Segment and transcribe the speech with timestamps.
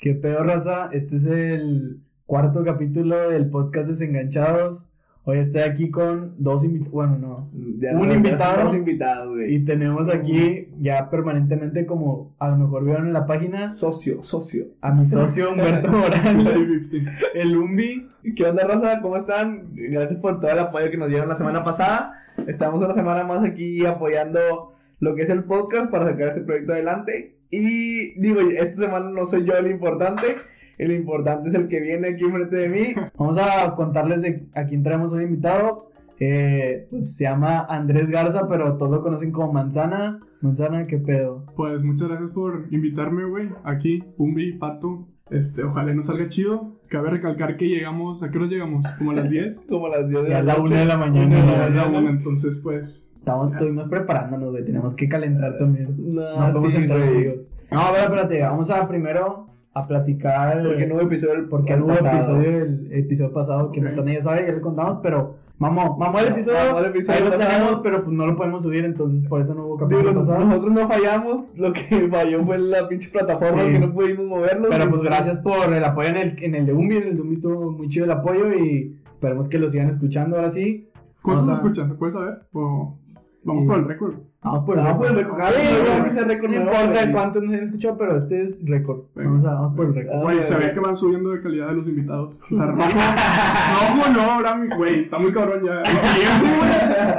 [0.00, 0.88] ¿Qué peor, raza?
[0.92, 4.86] Este es el cuarto capítulo del podcast Desenganchados.
[5.24, 9.54] Hoy estoy aquí con dos invitados, bueno, no, Ya un no, invitado Dos invitados, güey.
[9.54, 14.64] y tenemos aquí ya permanentemente, como a lo mejor vieron en la página, Socio, socio.
[14.80, 16.88] a mi socio Humberto Morales,
[17.34, 18.08] el Umbi.
[18.34, 19.00] ¿Qué onda, Rosa?
[19.02, 19.68] ¿Cómo están?
[19.74, 22.14] Gracias por todo el apoyo que nos dieron la semana pasada.
[22.46, 26.72] Estamos una semana más aquí apoyando lo que es el podcast para sacar este proyecto
[26.72, 27.36] adelante.
[27.50, 30.36] Y digo, esta semana no soy yo el importante.
[30.78, 32.94] El importante es el que viene aquí enfrente de mí.
[33.18, 35.90] Vamos a contarles de a quién traemos un invitado.
[36.20, 40.20] Eh, pues se llama Andrés Garza, pero todos lo conocen como Manzana.
[40.42, 41.44] Manzana, ¿qué pedo?
[41.56, 43.48] Pues muchas gracias por invitarme, güey.
[43.64, 45.06] Aquí, Pumbi, Pato.
[45.30, 46.80] Este, ojalá nos salga chido.
[46.88, 48.84] Cabe recalcar que llegamos, ¿a qué hora llegamos?
[48.98, 49.60] Como a las 10.
[49.68, 50.72] Como a las 10 de Ya la a la noche.
[50.72, 51.26] una de la mañana.
[51.26, 51.52] Una, ¿no?
[51.52, 51.98] la mañana.
[51.98, 53.02] una, entonces, pues.
[53.20, 54.64] Estamos, estuvimos preparándonos, güey.
[54.64, 55.94] Tenemos que calentar también.
[56.14, 57.14] No, No podemos sí, entrar, güey.
[57.16, 57.34] amigos.
[57.70, 58.42] No, a ver, espérate.
[58.42, 60.62] Vamos a primero a platicar.
[60.64, 63.86] Porque no hubo episodio Porque no hubo episodio el episodio pasado que Ok.
[63.86, 65.36] Manzana ya sabe, ya le contamos, pero.
[65.58, 66.56] Mamó, mamó el episodio.
[66.68, 69.52] Mamó el episodio ahí lo tenemos, pero pues no lo podemos subir, entonces por eso
[69.52, 70.44] no hubo Digo, capítulo pasado.
[70.46, 73.72] nosotros no fallamos, lo que falló fue la pinche plataforma Sí.
[73.72, 74.68] que no pudimos moverlo.
[74.70, 76.96] Pero pues gracias por el apoyo en el, en el de Umbi.
[76.96, 80.36] En el de Umbi estuvo muy chido el apoyo y esperemos que lo sigan escuchando
[80.36, 80.88] ahora sí.
[81.20, 81.88] ¿Cuántos Vamos a- escuchan?
[81.90, 82.38] ¿Se puede saber?
[82.54, 82.96] O
[83.44, 84.14] vamos por el récord.
[84.42, 85.36] Vamos por Vamos por el récord.
[85.38, 88.58] Sí, vez güey, que sea récord no importa cuántos nos han escuchado, pero este es
[88.64, 89.00] récord.
[89.14, 90.14] Vamos, a, vamos por el récord.
[90.16, 92.40] Ah, Güey, se ve que van subiendo de calidad de los invitados.
[92.50, 92.82] O sea, rojo.
[92.82, 95.00] rojo no, ahora mi güey.
[95.04, 95.80] Está muy cabrón ya.
[95.82, 96.70] El siguiente, güey.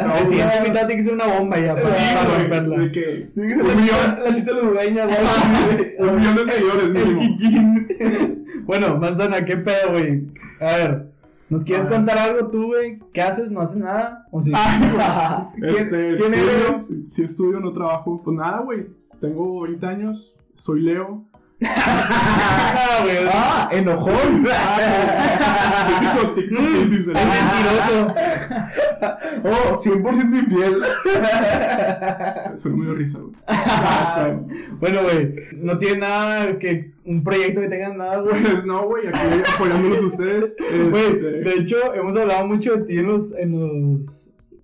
[0.01, 0.57] el No, siguiente güey.
[0.67, 2.83] invitado tiene que ser una bomba ya para, romperla.
[2.85, 6.09] Sí, que la chita- chita lugareña, güey.
[6.09, 7.21] Un millón de seguidores, El mínimo.
[8.65, 10.23] Bueno, Manzana, ¿qué pedo, güey?
[10.61, 11.10] A ver,
[11.51, 11.97] ¿nos quieres A ver.
[11.99, 12.97] contar algo tú, güey?
[13.13, 13.51] ¿Qué haces?
[13.51, 14.25] ¿No haces nada?
[14.31, 14.51] ¿O sí?
[15.55, 16.87] ¿Quién, Este, quién eres?
[17.11, 18.19] Si estudio, no trabajo.
[18.23, 18.87] Pues nada, güey.
[19.19, 20.33] Tengo 20 años.
[20.57, 21.23] Soy Leo.
[21.63, 23.05] Ah.
[23.33, 24.43] Ah, enojón.
[25.87, 28.13] TikTok Mm, es mentiroso.
[29.43, 30.81] Oh, 100% infiel.
[32.59, 33.19] Soy muy risa,
[34.79, 38.41] bueno, güey, no tiene nada que un proyecto que tenga nada, güey.
[38.43, 39.17] Pues no, güey, aquí
[39.55, 40.53] apoyándolos ustedes.
[40.89, 43.51] Güey, Este, de hecho, hemos hablado mucho de ti en los, en
[44.01, 44.20] los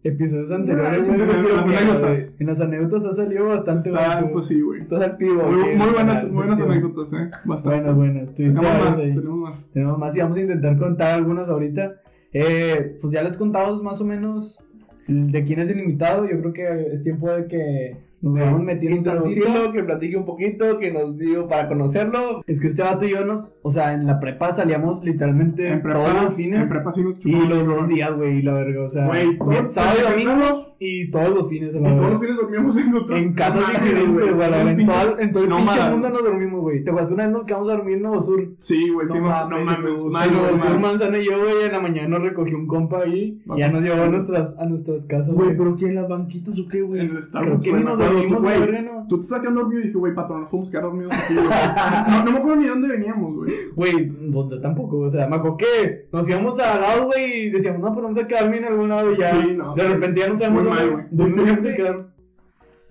[0.08, 1.22] episodios anteriores, Ah, güey.
[1.22, 2.20] en las anécdotas.
[2.40, 4.34] En las anécdotas ha salido bastante está, güey, tú.
[4.34, 4.82] pues sí, güey.
[4.82, 5.44] Estás activo.
[5.44, 7.32] Muy, buenas, muy buenas anécdotas, eh.
[7.46, 7.92] Bastante.
[7.92, 8.36] Buenas, buenas.
[8.36, 9.14] Tenemos más, ahí.
[9.16, 9.72] tenemos más.
[9.74, 11.96] Tenemos más y vamos a intentar contar algunas ahorita.
[12.34, 14.64] Eh, pues ya les contamos más o menos
[15.08, 16.26] de quién es el invitado.
[16.30, 18.98] Yo creo que es tiempo de que nos vayamos metiendo.
[18.98, 22.44] Introducirlo, que platique un poquito, que nos diga para conocerlo.
[22.48, 25.82] Es que este vato y yo nos, o sea, en la prepa salíamos literalmente En
[25.82, 28.54] prepa, todos los fines en prepa sí nos y los dos días, güey, y la
[28.54, 29.38] verga, o sea, Güey,
[29.70, 33.18] sábado y domingo y todos los fines de la todos los fines dormíamos en otro.
[33.18, 36.62] En casas no diferentes, güey, en todo, en todo el no pinche mundo nos dormimos,
[36.62, 36.84] güey.
[36.84, 38.48] ¿Te acuerdas una vez nos quedamos a dormir en Nuevo Sur?
[38.60, 39.80] Sí, güey, No sí, no mames, no mames.
[39.80, 40.80] Nuevo güey, Sur.
[40.80, 43.82] Manzana y yo, güey, en la mañana nos recogió un compa ahí y ya nos
[43.82, 47.02] llevó a nuestras, a nuestras casas, Güey, pero ¿qué en las banquitas o qué, güey?
[47.02, 48.84] En el Starbucks, me nos dormimos, güey.
[48.84, 49.06] ¿no?
[49.10, 51.48] Tú te quedando dormido y dije, güey, patrón, nos podemos quedar dormidos aquí, güey.
[52.08, 53.54] No, no me acuerdo ni dónde veníamos, güey.
[53.76, 54.12] Güey,
[54.50, 57.94] yo tampoco, o sea, me acuerdo que nos íbamos a lados, güey, y decíamos, no,
[57.94, 59.34] pues vamos a quedarme en algún lado y ya.
[59.34, 59.76] No.
[59.76, 61.32] de repente ya no sabemos mal, güey.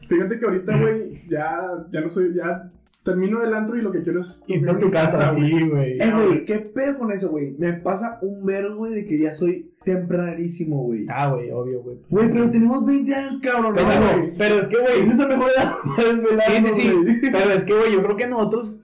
[0.09, 2.71] Fíjate que ahorita, güey, ya, ya no soy, ya
[3.07, 5.97] termino del antro y lo que quiero es Irte a tu casa, sí, güey.
[5.99, 7.55] Eh, güey, ¿qué pedo con eso, güey?
[7.59, 11.07] Me pasa un vergo, güey, de que ya soy tempranísimo, güey.
[11.09, 11.99] Ah, güey, obvio, güey.
[12.11, 13.75] Güey, pero tenemos 20 años, cabrón.
[13.77, 14.31] Pero, ¿no, pero, güey?
[14.37, 17.75] pero es que, güey, Es la mejor edad para sí, sí, sí, pero es que,
[17.75, 18.77] güey, yo creo que nosotros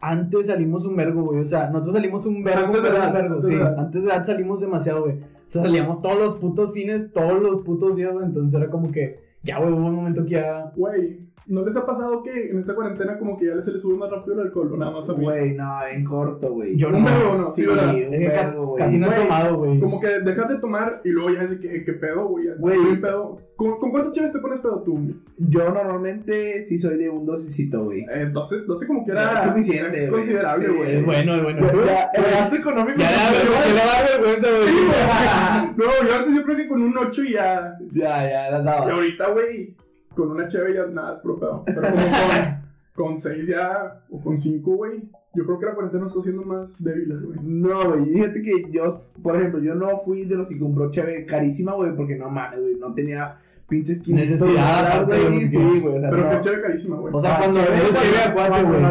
[0.00, 3.34] antes salimos un vergo, güey, o sea, nosotros salimos un vergo, Antes de edad, vergo,
[3.36, 5.16] antes sí, antes de edad salimos demasiado, güey.
[5.48, 9.72] Salíamos todos los putos fines, todos los putos días, entonces era como que, ya, güey,
[9.72, 10.72] hubo un momento que ya...
[10.76, 13.96] Güey, ¿no les ha pasado que en esta cuarentena como que ya se les sube
[13.96, 15.24] más rápido el alcohol o nada más a mí?
[15.24, 16.76] Güey, no, en corto, güey.
[16.76, 17.50] Yo Un no, vergo, ¿no?
[17.52, 17.94] Sí, Sí, ¿verdad?
[17.94, 18.84] un vergo, güey.
[18.84, 19.80] casi no he tomado, güey.
[19.80, 22.46] Como que dejas de tomar y luego ya es de que, ¿qué pedo, güey?
[22.58, 23.00] Güey.
[23.00, 23.38] pedo.
[23.56, 25.00] ¿Con, ¿Con cuántas chaves te pones pedo tú?
[25.38, 28.02] Yo normalmente sí soy de un docecito, güey.
[28.02, 30.96] Eh, 12, 12 como que era es suficiente, es considerable, güey.
[30.98, 31.68] Es bueno, es bueno.
[31.68, 32.98] El gasto económico.
[33.00, 35.74] Ya se le da vergüenza, güey.
[35.78, 37.76] No, yo antes creo que con un 8 ya.
[37.92, 38.92] Ya, ya, las Y daba.
[38.92, 39.74] ahorita, güey,
[40.18, 41.62] con una cheve ya nada, pedo.
[41.64, 42.54] Pero como con,
[43.14, 45.02] con 6 ya, o con 5, güey,
[45.34, 47.38] yo creo que la cuarentena nos está haciendo más débiles, güey.
[47.42, 48.92] No, güey, fíjate que yo,
[49.22, 52.60] por ejemplo, yo no fui de los que compró cheve carísima, güey, porque no mames,
[52.60, 53.36] güey, no tenía
[53.68, 55.48] pinches 500 Necesidad, güey.
[55.48, 56.30] Sí, güey, o sea, Pero no.
[56.30, 57.14] que cheve carísima, güey.
[57.14, 58.82] O sea, Ah, cuando cheve, cuando- cheve a cuatro, Cuando güey.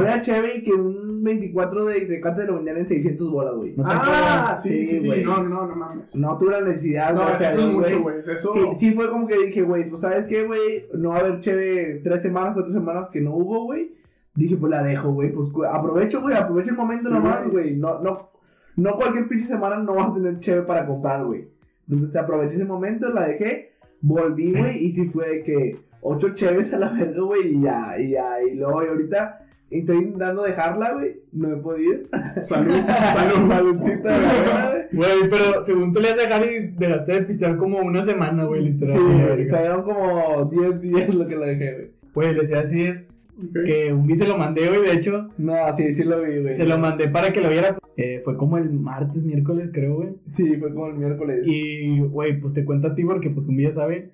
[1.36, 3.74] No había cheve y que un 24 de Tecate lo vendían en 600 bolas, güey.
[3.76, 5.08] No ah, sí, sí, sí.
[5.08, 5.24] güey.
[5.24, 6.16] No, no, no mames.
[6.16, 7.96] No tuve la necesidad, No, gracias eso Dios, güey.
[8.00, 8.16] güey.
[8.34, 8.54] Eso.
[8.54, 11.40] Sí, sí fue como que dije, güey, pues sabes qué, güey, no va a haber
[11.40, 13.94] cheve tres semanas, cuatro semanas que no hubo, güey.
[14.36, 15.32] dije, pues la dejo, güey.
[15.32, 17.76] Pues aprovecho, güey, aprovecho el momento Sí, nomás, güey.
[17.76, 18.30] No, no,
[18.76, 21.48] no cualquier pinche semana no vas a tener cheve para comprar, güey.
[21.90, 23.72] Entonces aproveché ese momento, la dejé,
[24.02, 27.98] volví, güey, y sí fue de que ocho cheves a la verga, güey, y ya,
[27.98, 32.00] y ya, y luego, y ahorita estoy intentando dejarla, güey, no he podido.
[32.48, 33.50] Salud, salud.
[33.50, 34.84] Saludcita güey.
[34.94, 38.64] Güey, pero según tú le has dejar y dejaste de pistear como una semana, güey,
[38.72, 38.98] literal.
[39.38, 41.88] Sí, fueron como 10 días lo que la dejé, güey.
[42.14, 43.06] Güey, les iba a decir
[43.38, 43.54] Ok.
[43.66, 46.58] que un día se lo mandé, güey, de hecho, No, sí, sí lo vi, güey.
[46.58, 47.78] se lo mandé para que lo viera.
[47.98, 50.10] Eh, fue como el martes, miércoles, creo, güey.
[50.34, 51.42] Sí, fue como el miércoles.
[51.46, 54.10] Y, güey, pues te cuento a ti porque, pues, un día sabe.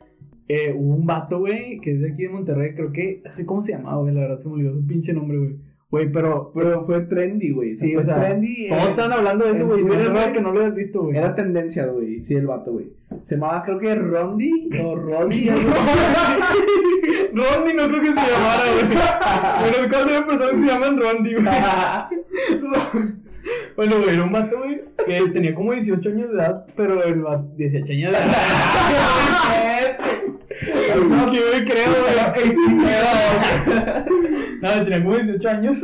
[0.48, 3.46] Eh, hubo un vato, güey, que es de aquí de Monterrey, creo que, no sé
[3.46, 5.56] cómo se llamaba, güey, la verdad se me olvidó su pinche nombre, güey.
[5.94, 7.78] Güey, pero, Pero fue trendy, güey.
[7.78, 8.68] sí, fue o sea, trendy.
[8.68, 9.82] ¿cómo eh, están hablando de eso, güey?
[9.82, 11.18] Es verdad que no lo has visto, güey.
[11.18, 12.24] Era tendencia, güey.
[12.24, 12.88] Sí, el vato, güey.
[13.26, 15.48] Se llamaba, creo que Rondi o algo así.
[17.32, 18.88] Rondi no creo que se llamara, güey.
[19.72, 21.46] Pero caso de personas que se llaman Rondi, güey.
[23.76, 27.22] Bueno, güey, era un vato, güey, que tenía como 18 años de edad, pero el
[27.22, 29.98] vato, 18 años de edad.
[31.10, 32.16] No, que yo creo, güey.
[34.62, 35.78] No, tenía como 18 años.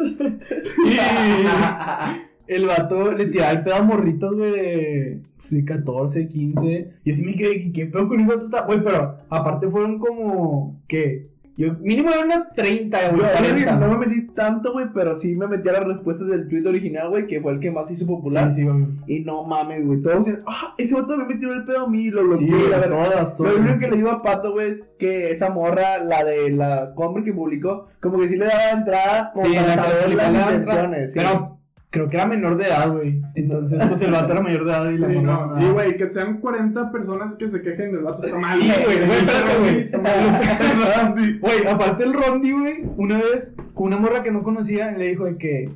[2.48, 6.90] Y el vato le tiraba el pedo a morritos, güey, de, de 14, 15.
[7.04, 8.62] Y así me quedé, ¿qué pedo con ese vato está?
[8.62, 11.28] Güey, pero aparte fueron como, ¿qué?
[11.58, 13.88] Yo, mínimo eran unas 30, Yo, güey, la verdad es que 40.
[13.88, 17.10] no me metí tanto, güey, pero sí me metí a las respuestas del tweet original,
[17.10, 18.54] güey, que fue el que más hizo popular.
[18.56, 18.86] Sí, sí, güey.
[19.08, 20.02] Y no mames, güey.
[20.02, 22.78] Todos dicen, ah, ese vato me metió el pedo a mí, lo bloqueé, Sí, la
[22.78, 22.90] verdad.
[23.06, 23.56] todas, Lo todas.
[23.58, 27.24] único que le digo a Pato, güey, es que esa morra, la de la compra
[27.24, 31.12] que publicó, como que sí le daba entrada como Sí, para la saber las intenciones.
[31.14, 31.20] sí.
[31.20, 31.59] Pero
[31.92, 33.22] creo que era menor de edad, güey.
[33.36, 35.56] Entonces, pues el vato era mayor de edad y la Sí, morra no.
[35.56, 35.68] no.
[35.68, 38.60] Y, güey, que sean 40 personas que se quejen del vato está mal.
[38.60, 41.40] Güey, güey, espérate, güey.
[41.40, 45.26] Güey, aparte el Rondi, güey, una vez con una morra que no conocía le dijo
[45.26, 45.70] de que,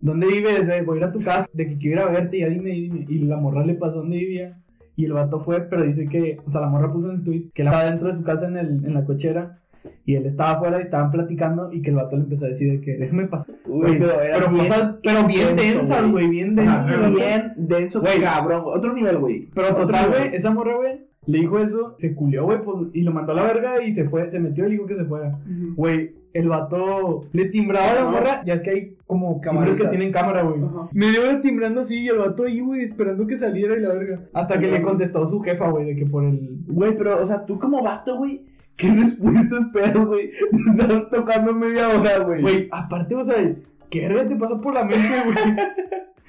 [0.00, 0.66] ¿dónde vives?
[0.66, 2.70] De, voy a ir a tu casa, de que quiero ir a verte, ya dime,
[2.70, 3.04] dime.
[3.08, 4.58] Y la morra le pasó dónde vivía.
[4.98, 7.50] Y el vato fue, pero dice que, o sea, la morra puso en el tweet
[7.54, 9.58] que él estaba dentro de su casa en, el, en la cochera.
[10.04, 11.72] Y él estaba afuera y estaban platicando.
[11.72, 13.54] Y que el vato le empezó a decir de que, déjame pasar.
[13.66, 16.28] Uy, pero era pero, bien cosas- pero bien densas, güey.
[16.28, 17.52] bien densas.
[17.56, 18.20] Denso, Güey.
[18.20, 18.62] cabrón.
[18.66, 19.48] Otro nivel, güey.
[19.54, 23.12] Pero total, güey, esa morra, güey, le dijo eso, se culió, güey, pues, y lo
[23.12, 25.38] mandó a la verga y se fue, se metió y dijo que se fuera.
[25.74, 29.88] Güey, el vato le timbraba a la morra, ya es que hay como cámaras que
[29.88, 30.60] tienen cámara, güey.
[30.92, 34.20] Me dio timbrando así y el vato ahí, güey, esperando que saliera y la verga.
[34.34, 36.58] Hasta que le contestó su jefa, güey, de que por el...
[36.68, 38.42] Güey, pero, o sea, tú como vato, güey,
[38.76, 40.30] ¿qué respuesta esperas, güey?
[40.76, 42.42] Te estás tocando media hora, güey.
[42.42, 43.54] Güey, aparte, o sea,
[43.90, 45.56] ¿qué verga te pasa por la mente, güey?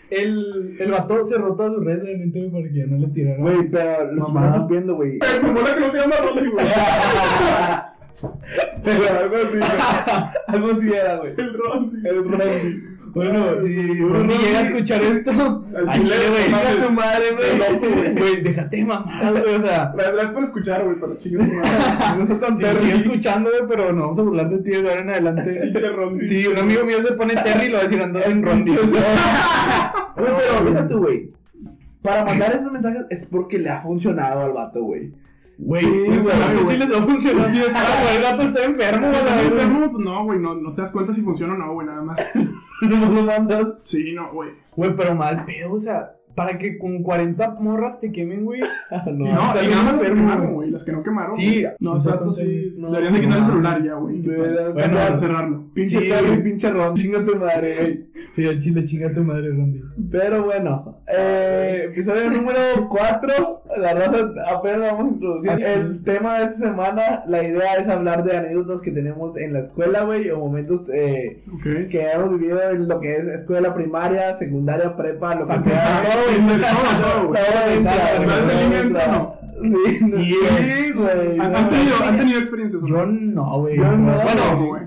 [0.09, 3.37] El, el vato cerró todas sus redes, obviamente, güey, para que ya no le tirara.
[3.39, 5.19] Güey, pero lo estás viendo, güey.
[5.19, 6.65] Pero como la que no se llama Rodri, güey.
[8.83, 9.61] Pero algo así, güey.
[10.47, 11.33] Algo así era, güey.
[11.37, 12.07] El Rodri.
[12.07, 12.96] El Randy.
[13.17, 18.13] Bueno, si Ronnie llega a escuchar esto, Al chile, güey, no, tu madre, güey.
[18.15, 19.91] Güey, déjate mamar, güey, o sea...
[19.95, 22.25] Gracias por escuchar, güey, pero madre.
[22.25, 22.95] No tan Sí, sigue terrible.
[22.95, 25.73] escuchando, güey, pero no vamos a burlar de ti de ahora en adelante.
[26.27, 28.75] Sí, un amigo mío se pone Terry y lo va a decir ando en Rondi.
[30.17, 31.31] Güey, pero fíjate, güey.
[32.01, 35.11] Para mandar esos mensajes es porque le ha funcionado al vato, güey.
[35.59, 37.49] Güey, Sí, güey, si les va a funcionar.
[37.49, 41.13] Sí, güey, el gato está Si enfermo, pues no, güey, no, no te das cuenta
[41.13, 42.19] si funciona o no, güey, nada más.
[42.89, 43.83] No lo mandas.
[43.83, 44.49] Sí, no, güey.
[44.75, 48.61] Güey, pero mal pedo, o sea, para que con 40 morras te quemen, güey.
[49.07, 50.69] No, Y no, y nada más enfermo, quemaron, güey.
[50.71, 51.35] las que no quemaron.
[51.35, 51.65] Sí.
[51.79, 52.73] No, exacto, sí, sí.
[52.77, 53.47] no, Deberían de quitar el no.
[53.47, 54.21] celular ya, güey.
[54.21, 55.63] Bueno, cerrarlo.
[55.73, 56.43] Pinche Sí, Terry, güey.
[56.43, 58.05] pinche Ron, chinga tu madre, güey.
[58.35, 59.81] Sí, al chile, chinga tu madre, Rondi.
[60.11, 63.63] Pero bueno, eh, episodio número 4.
[63.79, 64.17] La raza
[64.51, 65.51] apenas vamos a introducir.
[65.65, 69.59] El tema de esta semana, la idea es hablar de anécdotas que tenemos en la
[69.59, 71.43] escuela, güey, o momentos eh,
[71.89, 76.03] que hemos vivido en lo que es escuela primaria, secundaria, prepa, lo que sea.
[78.93, 79.37] todo.
[79.61, 81.39] Sí, Sí, güey.
[81.39, 82.83] ¿Han, tenido, han tenido experiencias?
[82.85, 83.77] Yo no, güey.
[83.77, 84.83] Yo no, Bueno, güey.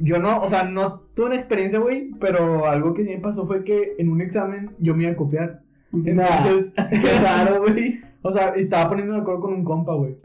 [0.00, 3.46] yo no, o sea, no tuve una experiencia, güey, pero algo que sí me pasó
[3.46, 5.60] fue que en un examen yo me iba a copiar.
[5.92, 8.00] Nah, Entonces, qué raro, güey.
[8.22, 10.16] O sea, estaba poniendo de acuerdo con un compa, güey.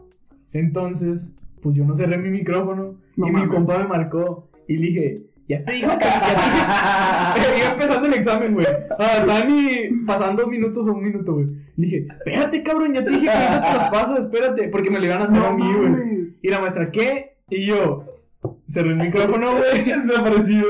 [0.52, 4.86] Entonces, pues yo no cerré mi micrófono No y mi compa me marcó y le
[4.86, 7.66] dije, ya te dijo que ya te dije.
[7.72, 8.66] Empezando el examen, güey.
[8.98, 11.46] Ah, estaba ni pasando minutos o un minuto, güey.
[11.76, 14.98] Le dije, espérate, cabrón, ya te dije que no te los pasas, espérate, porque me
[14.98, 16.34] lo iban a hacer a mí, güey.
[16.42, 17.36] Y la maestra, ¿qué?
[17.50, 18.04] Y yo,
[18.72, 19.84] cerré el micrófono, güey.
[20.06, 20.66] Desaparecido.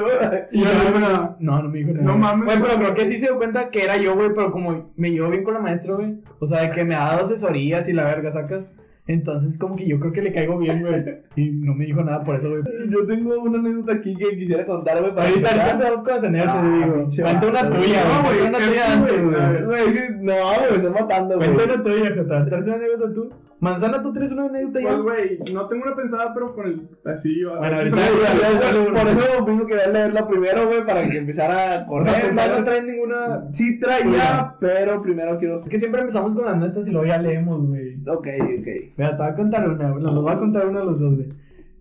[0.52, 2.04] Y yo, no no, no, no me dijo nada.
[2.04, 2.44] No mames.
[2.46, 5.10] Güey, pero creo que sí se dio cuenta que era yo, güey, pero como me
[5.10, 6.16] llevo bien con la maestra, güey.
[6.40, 8.64] O sea, de que me ha dado asesorías y la verga, sacas.
[9.10, 11.02] Entonces, como que yo creo que le caigo bien, güey.
[11.34, 12.62] Y no me dijo nada por eso, güey.
[12.90, 15.12] Yo tengo una anécdota aquí que quisiera contar, güey.
[15.16, 17.08] Ahorita, ahorita te vamos a tener, te Ah, digo.
[17.22, 18.38] Cuenta una tuya, no, güey.
[18.40, 21.54] Cuenta una tuya antes, güey, no, güey, me estás matando, güey.
[21.54, 22.44] Cuenta una tuya, Jota.
[22.44, 23.32] ¿Traes una anécdota tú?
[23.60, 24.88] Manzana, ¿tú tienes una anécdota ya?
[24.88, 26.88] Pues, güey, no tengo una pensada, pero con el.
[27.04, 31.18] Así, Bueno, ahorita- Ya, ya, ya, Por eso mismo quería leerla primero, güey, para que
[31.18, 32.32] empezara a correr.
[32.34, 33.48] no, no traes ninguna.
[33.52, 35.56] Sí traía, pero primero quiero...
[35.56, 37.96] Es que siempre empezamos con las netas y luego ya leemos, güey.
[38.06, 38.68] Ok, ok.
[38.96, 40.02] Mira, te voy a contar una, güey.
[40.04, 41.28] Nos lo voy a contar uno a los dos, güey.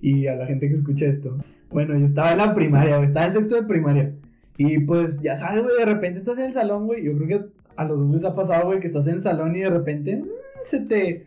[0.02, 1.38] Y a la gente que escucha esto.
[1.70, 3.10] Bueno, yo estaba en la primaria, güey.
[3.10, 4.14] Estaba en sexto de primaria.
[4.58, 7.04] Y pues, ya sabes, güey, de repente estás en el salón, güey.
[7.04, 9.56] Yo creo que a los dos les ha pasado, güey, que estás en el salón
[9.56, 10.26] y de repente mm,
[10.66, 11.26] se te.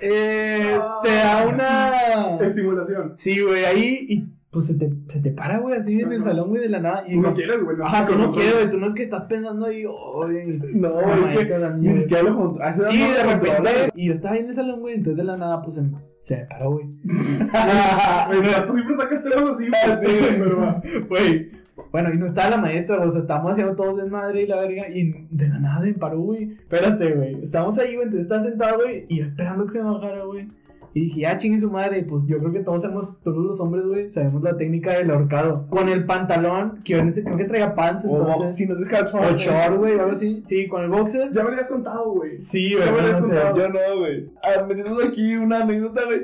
[0.00, 2.36] Eh, te da una.
[2.46, 3.14] Estimulación.
[3.16, 4.06] Sí, güey, ahí.
[4.08, 6.80] Y pues se te, se te para, güey, así en el salón, güey, de la
[6.80, 7.04] nada.
[7.08, 7.76] Y Tú no quieres, güey.
[7.82, 8.70] Ajá, tú no quieres, güey.
[8.70, 10.60] Tú no es que estás pensando ahí, oye.
[10.74, 11.34] No, güey,
[11.78, 12.90] ni siquiera lo controlo.
[12.90, 13.70] Sí, de repente.
[13.94, 14.94] Y yo estaba ahí en el salón, güey.
[14.96, 15.90] Entonces de la nada, pues se me,
[16.26, 16.86] se me paró, güey.
[17.04, 21.02] Tú siempre sacas temas así, Ah, güey.
[21.08, 21.61] Güey.
[21.90, 24.88] Bueno, y no estaba la maestra, o sea, estábamos haciendo todos desmadre y la verga,
[24.88, 26.52] y de la nada se paró, güey.
[26.52, 27.42] Espérate, güey.
[27.42, 30.48] Estábamos ahí, güey, entonces estaba sentado, güey, y esperando que se bajara, güey.
[30.94, 33.86] Y dije, ya chingue su madre, pues yo creo que todos sabemos, todos los hombres,
[33.86, 35.66] güey, sabemos la técnica del ahorcado.
[35.70, 38.56] Con el pantalón, que yo en ese creo que traía pants, entonces.
[38.56, 38.82] si no te.
[38.82, 40.44] O short, güey, o algo así.
[40.46, 41.32] Sí, con el boxer.
[41.32, 42.42] Ya me habías contado, güey.
[42.44, 43.56] Sí, Ya me güey, habías contado.
[43.56, 44.30] Yo no, güey.
[44.42, 46.20] Ah, metiendo aquí una anécdota, güey.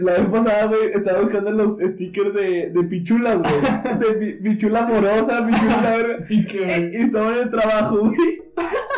[0.00, 3.98] La vez pasada, güey, estaba buscando los stickers de, de pichulas, güey.
[3.98, 6.26] De pi- pichula amorosa, pichula, verga.
[6.30, 8.42] Y que, Y, estaba en el trabajo, güey.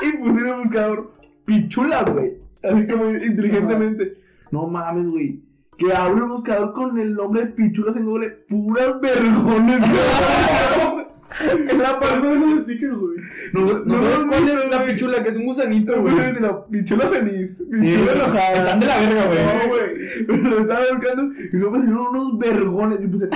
[0.02, 1.12] Y puse en el buscador
[1.44, 2.32] pichulas, güey.
[2.62, 4.14] Así como inteligentemente.
[4.52, 5.40] No mames, güey.
[5.76, 8.28] Que abro el buscador con el nombre de pichulas en Google.
[8.48, 11.03] Puras vergones, güey.
[11.70, 13.16] En la parte eso esos stickers, güey.
[13.52, 16.14] No, no, no, cuál es la pichula, que es un gusanito, güey.
[16.40, 17.56] la pichula feliz.
[17.58, 18.52] Pichula enojada.
[18.54, 19.44] Están de la verga, güey.
[19.44, 20.42] No, güey.
[20.42, 21.22] Lo estaba buscando
[21.52, 22.98] y luego me salieron unos vergones.
[23.02, 23.28] Y puse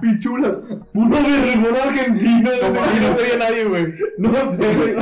[0.00, 0.52] pichulas.
[0.92, 2.50] Uno vergón argentino.
[2.50, 3.94] No veía nadie, güey.
[4.18, 4.94] No sé, güey.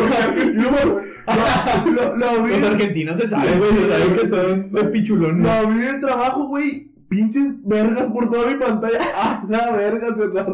[1.26, 5.50] Los argentinos se saben, güey, se saben que son de pichulón, Lo ¿no?
[5.50, 6.88] abrí en el trabajo, güey.
[7.09, 8.99] Pinches vergas por toda mi pantalla.
[9.17, 10.47] Ah, la verga, César.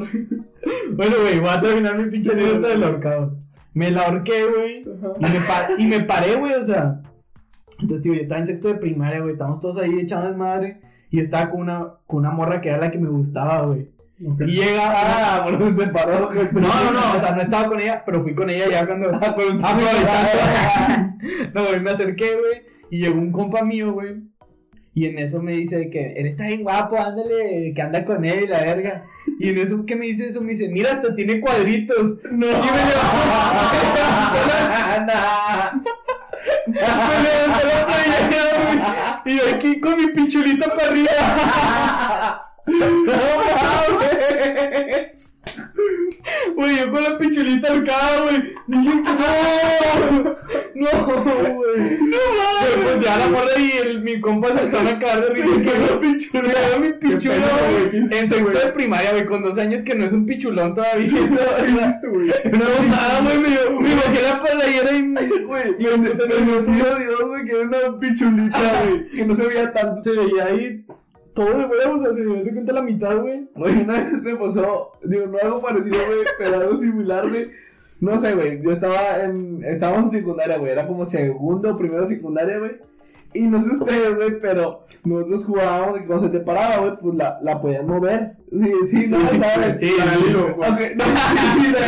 [0.92, 3.37] Bueno, güey, voy a terminar mi pinche anécdota del ahorcado.
[3.75, 7.00] Me la ahorqué, güey, y me, pa- y me paré, güey, o sea.
[7.81, 11.21] Entonces, tío, yo estaba en sexto de primaria, güey, estábamos todos ahí echando desmadre, y
[11.21, 13.88] estaba con una, con una morra que era la que me gustaba, güey.
[14.47, 16.31] Y llega, Ah, bueno, se paró.
[16.31, 19.11] No, no, no, o sea, no estaba con ella, pero fui con ella ya cuando
[19.11, 19.83] estaba aprovechando.
[21.54, 24.16] No, güey, me acerqué, güey, y llegó un compa mío, güey.
[24.95, 28.45] Y en eso me dice que él está bien guapo, ándale, que anda con él
[28.45, 29.07] y la verga.
[29.39, 32.19] Y en eso que me dice eso, me dice, mira, hasta tiene cuadritos.
[32.31, 32.51] No, y
[36.71, 38.43] me levantó la playera,
[39.25, 39.37] güey.
[39.37, 41.11] Y aquí con mi pichulita para arriba.
[42.65, 42.87] No
[43.99, 45.35] mames.
[46.55, 48.55] Güey, yo con la pichulita ahorcada, güey.
[48.67, 48.95] Dije,
[50.75, 51.99] no, no, güey.
[51.99, 52.79] No mames.
[52.83, 55.61] Pues ya la morra y el, mi compa se estaban a cagar de risa.
[55.62, 58.19] Que la pichula, era mi pichula, güey.
[58.19, 61.11] En segundo de primaria, güey, con dos años que no es un pichulón todavía.
[61.12, 61.29] No,
[62.88, 63.49] nada, güey, me,
[63.81, 69.09] me bajé la playera y me, Güey, bendecido Dios, güey, que era una pichulita, güey.
[69.11, 70.02] Que no se veía tanto.
[70.02, 70.85] se veía ahí
[71.35, 73.49] todo de huevos, o sea, se me dio cuenta la mitad, güey.
[73.57, 77.51] Oye, una vez me pasó, digo, no algo parecido, güey, pero algo similar, güey.
[78.01, 82.07] No sé, güey, yo estaba en, estábamos en secundaria, güey, era como segundo o primero
[82.09, 82.73] secundaria, güey.
[83.35, 87.15] Y no sé ustedes, güey, pero nosotros jugábamos y cuando se te paraba, güey, pues
[87.15, 88.33] la, la podías mover.
[88.51, 89.77] Sí, sí, no, ¿sabes?
[89.81, 90.71] Sí, La del hilo, güey.
[90.71, 91.87] Ok, no, sí, la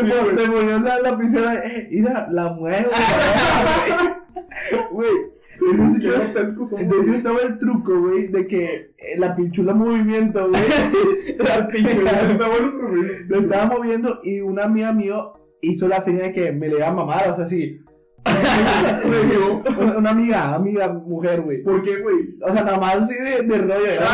[0.00, 2.90] El la pon- te ponías la lapicera, eh, mira, la muevo,
[4.90, 5.08] güey.
[5.70, 10.62] Entonces estaba el truco, güey, de que eh, la pinchula movimiento, güey.
[11.38, 13.24] La güey.
[13.28, 16.88] Lo estaba moviendo y una amiga mío hizo la señal de que me le iba
[16.88, 17.80] a mamar, o sea, así.
[19.78, 21.62] una, una amiga, amiga, mujer, güey.
[21.62, 22.36] ¿Por qué, güey?
[22.42, 23.86] O sea, nada más así de, de rollo.
[23.86, 24.06] Era,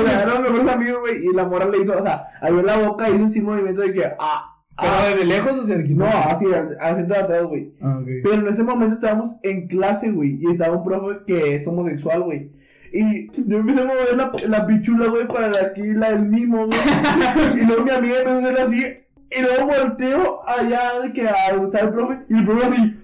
[0.00, 1.26] o sea, eran mejores amigos, güey.
[1.26, 3.92] Y la mora le hizo, o sea, abrió la boca y hizo así movimiento de
[3.92, 5.06] que, ah, ¿Pero ah.
[5.08, 5.94] desde lejos o cerquita?
[5.94, 6.46] No, así,
[6.80, 7.72] haciendo atrás, güey.
[7.80, 8.08] Ah, ok.
[8.22, 10.38] Pero en ese momento estábamos en clase, güey.
[10.40, 12.50] Y estaba un profe que es homosexual, güey.
[12.92, 16.78] Y yo empecé a mover la, la pichula, güey, para aquí, la del mimo, güey.
[17.60, 19.04] y luego mi amiga empezó a hacer así.
[19.36, 22.18] Y luego volteo allá de que a está el profe.
[22.28, 23.00] Y el profe así.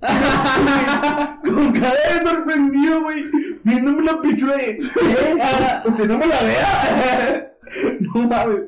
[1.42, 3.24] con cara de sorprendido, güey.
[3.64, 4.70] Viéndome la pichula de.
[4.70, 4.78] ¿Eh?
[5.84, 7.47] ¿Usted no me la vea?
[8.00, 8.60] No mames.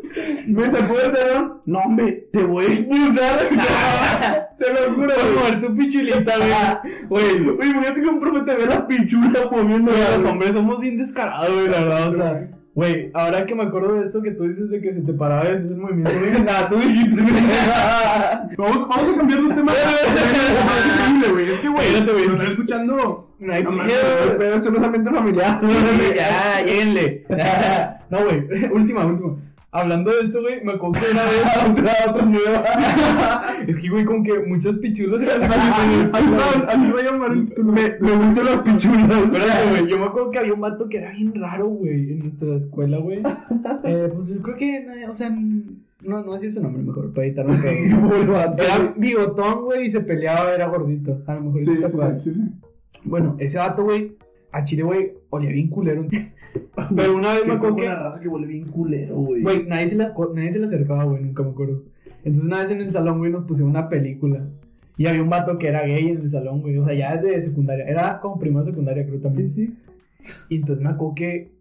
[0.47, 1.61] Me sacó del salón.
[1.67, 3.49] No, hombre, te voy a expulsar.
[4.59, 5.61] te lo juro, güey.
[5.61, 6.35] tu pichulita,
[7.09, 7.39] güey.
[7.45, 9.93] Güey, imagínate que un profe te ve la pichula moviendo.
[9.93, 12.49] Güey, los hombres somos bien descarados, güey, la verdad, o sea.
[12.73, 15.49] Güey, ahora que me acuerdo de esto que tú dices de que se te paraba
[15.49, 16.43] ese movimiento, güey.
[16.43, 17.21] Nada, tú dijiste.
[18.57, 19.77] Vamos, vamos a cambiar los temas.
[19.77, 21.53] Es increíble, güey.
[21.53, 22.25] Es que, güey, Espérate, güey.
[22.27, 23.29] están escuchando.
[23.41, 23.65] No hay.
[24.39, 25.61] Pero esto no es ambiente familiar.
[26.15, 27.25] Ya, lléguenle.
[28.11, 29.37] No, güey, última, última.
[29.73, 31.45] Hablando de esto, güey, me acuerdo que una vez.
[31.71, 32.65] Otra, otra nueva.
[33.69, 35.21] Es que, güey, como que muchos pichulos.
[35.21, 39.23] Así va a llamar el Me, me gustan las pichulas.
[39.23, 42.19] Espérate, güey, yo me acuerdo que había un vato que era bien raro, güey, en
[42.19, 43.23] nuestra escuela, güey.
[43.85, 47.27] Eh, pues yo creo que, no, o sea, no, no decir su nombre mejor, para
[47.29, 48.41] evitar un pedo.
[48.59, 51.23] Era bigotón, güey, y se peleaba, era gordito.
[51.29, 52.41] A lo mejor Sí, sí, sí, sí.
[53.05, 54.17] Bueno, ese vato, güey,
[54.51, 56.07] a Chile, güey, olía bien culero.
[56.97, 59.43] Pero una vez me acuerdo que, una raza que vuelve bien culero, güey.
[59.43, 61.83] güey, nadie se, le, nadie se le acercaba, güey, nunca me acuerdo.
[62.25, 64.45] Entonces una vez en el salón, güey, nos pusieron una película.
[64.97, 66.77] Y había un vato que era gay en el salón, güey.
[66.77, 67.87] O sea, ya desde secundaria.
[67.87, 69.51] Era como primero de secundaria, creo también.
[69.53, 69.75] Sí,
[70.51, 71.53] Y entonces me acuerdo que.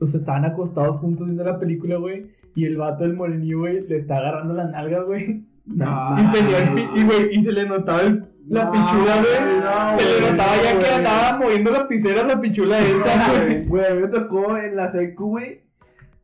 [0.00, 2.26] O sea, estaban acostados juntos viendo la película, güey.
[2.56, 5.44] Y el vato del morenillo, güey, le está agarrando las nalgas, güey.
[5.66, 9.60] No, Y tenía, y, güey, y se le notaba el- la No, pichula, güey.
[9.60, 13.64] no, se le notaba no, ya que andaba moviendo la piscera la pichula esa, güey.
[13.66, 15.60] Güey, me tocó en la secu, güey.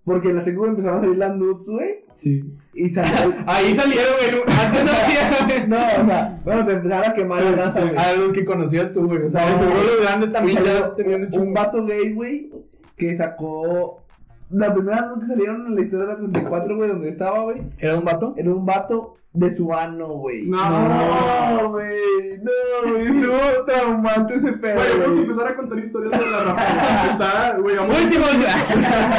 [0.04, 2.04] Porque en la secu empezaron a salir las nudes, güey.
[2.16, 2.44] Sí.
[2.74, 3.32] Y salió.
[3.46, 4.56] Ahí salieron, güey.
[4.58, 5.68] Antes no güey.
[5.68, 7.96] no, o sea, bueno, te empezaron a quemar la raza, güey.
[7.96, 9.22] A los que conocías tú, güey.
[9.22, 12.50] O sea, seguro los grandes también ya un vato gay, güey,
[12.96, 14.02] que sacó.
[14.50, 17.62] La primera nota que salieron en la historia de la 34, güey, donde estaba, güey,
[17.78, 18.34] ¿Era un vato?
[18.36, 20.46] era un vato de su ano, güey.
[20.46, 20.56] No.
[20.56, 25.22] No, güey, no, güey, estuvo traumante ese pedo, Güey, vamos a güey.
[25.24, 27.10] empezar a contar historias de la raza.
[27.10, 28.24] Está, güey, vamos Último.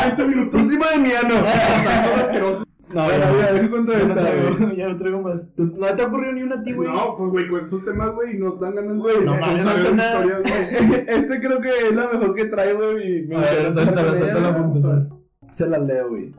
[0.06, 0.62] 20 minutos.
[0.62, 2.66] Última de mi ano.
[2.94, 4.76] No, Bueno, ya, mira, deja contar ya no esta, traigo, güey.
[4.78, 5.42] ya no traigo más.
[5.58, 6.90] ¿Tú- ¿No te ocurrió ni una a ti, güey?
[6.90, 10.04] No, pues, güey, con esos temas, güey, nos dan ganas Güey, de no mames, no
[10.04, 11.04] historias, güey.
[11.08, 14.20] Este creo que es la mejor que traigo y me A ver, gustaría suéltala, leer.
[14.24, 15.17] suéltala para empezar.
[15.52, 16.32] Se las leo, güey.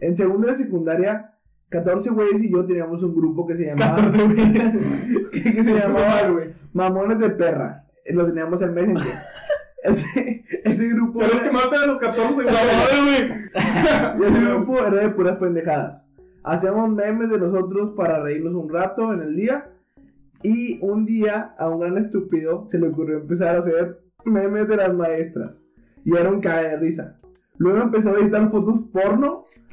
[0.00, 1.34] En segundo de secundaria,
[1.70, 3.96] 14 güeyes y yo teníamos un grupo que se llamaba.
[3.96, 5.30] 14, güey.
[5.30, 6.50] que, que se llamaba güey.
[6.72, 7.84] Mamones de Perra.
[8.06, 9.18] Lo teníamos en Messenger.
[9.84, 11.20] ese, ese grupo.
[11.20, 12.46] Los era- que matan a los 14, güey.
[14.20, 16.02] y ese grupo era de puras pendejadas.
[16.44, 19.68] Hacíamos memes de nosotros para reírnos un rato en el día.
[20.42, 24.76] Y un día a un gran estúpido se le ocurrió empezar a hacer memes de
[24.76, 25.56] las maestras.
[26.04, 27.20] Y era un caga de risa.
[27.62, 29.44] Luego empezó a editar fotos porno.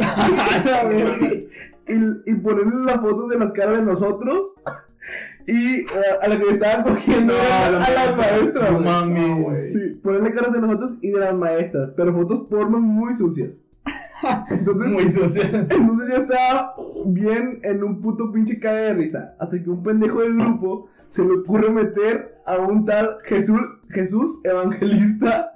[1.87, 4.53] y, y ponerle las fotos de las caras de nosotros.
[5.47, 5.85] Y eh,
[6.21, 8.71] a la que le estaban cogiendo No, era la a las maestra.
[8.71, 9.07] maestras.
[9.09, 9.73] No güey.
[9.73, 11.89] Sí, ponerle caras de nosotros y de las maestras.
[11.97, 13.49] Pero fotos porno muy sucias.
[14.51, 15.55] Entonces, Muy social.
[15.71, 16.75] entonces yo estaba
[17.05, 19.33] bien en un puto pinche caga de risa.
[19.39, 24.39] Hasta que un pendejo del grupo se le ocurre meter a un tal Jesús, Jesús
[24.43, 25.51] Evangelista.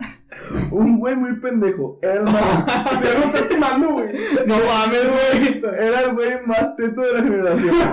[0.72, 2.00] Un güey muy pendejo.
[2.02, 2.66] Era el más,
[3.04, 4.14] Ya lo estás quemando, güey.
[4.46, 5.62] No mames, güey.
[5.80, 7.76] era el güey más teto de la generación.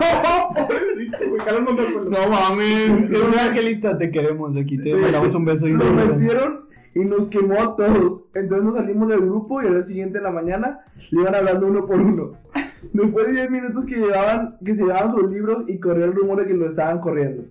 [2.11, 3.09] No mames.
[3.11, 4.79] Qué una angelita, te queremos aquí.
[4.79, 5.67] Te mandamos un beso.
[5.67, 5.93] y beso.
[5.93, 6.61] metieron
[6.95, 8.23] y nos quemó a todos.
[8.35, 11.67] Entonces nos salimos del grupo y al día siguiente en la mañana le iban hablando
[11.67, 12.33] uno por uno.
[12.93, 16.39] Después de 10 minutos que llevaban, que se llevaban sus libros y corría el rumor
[16.41, 17.45] de que lo estaban corriendo.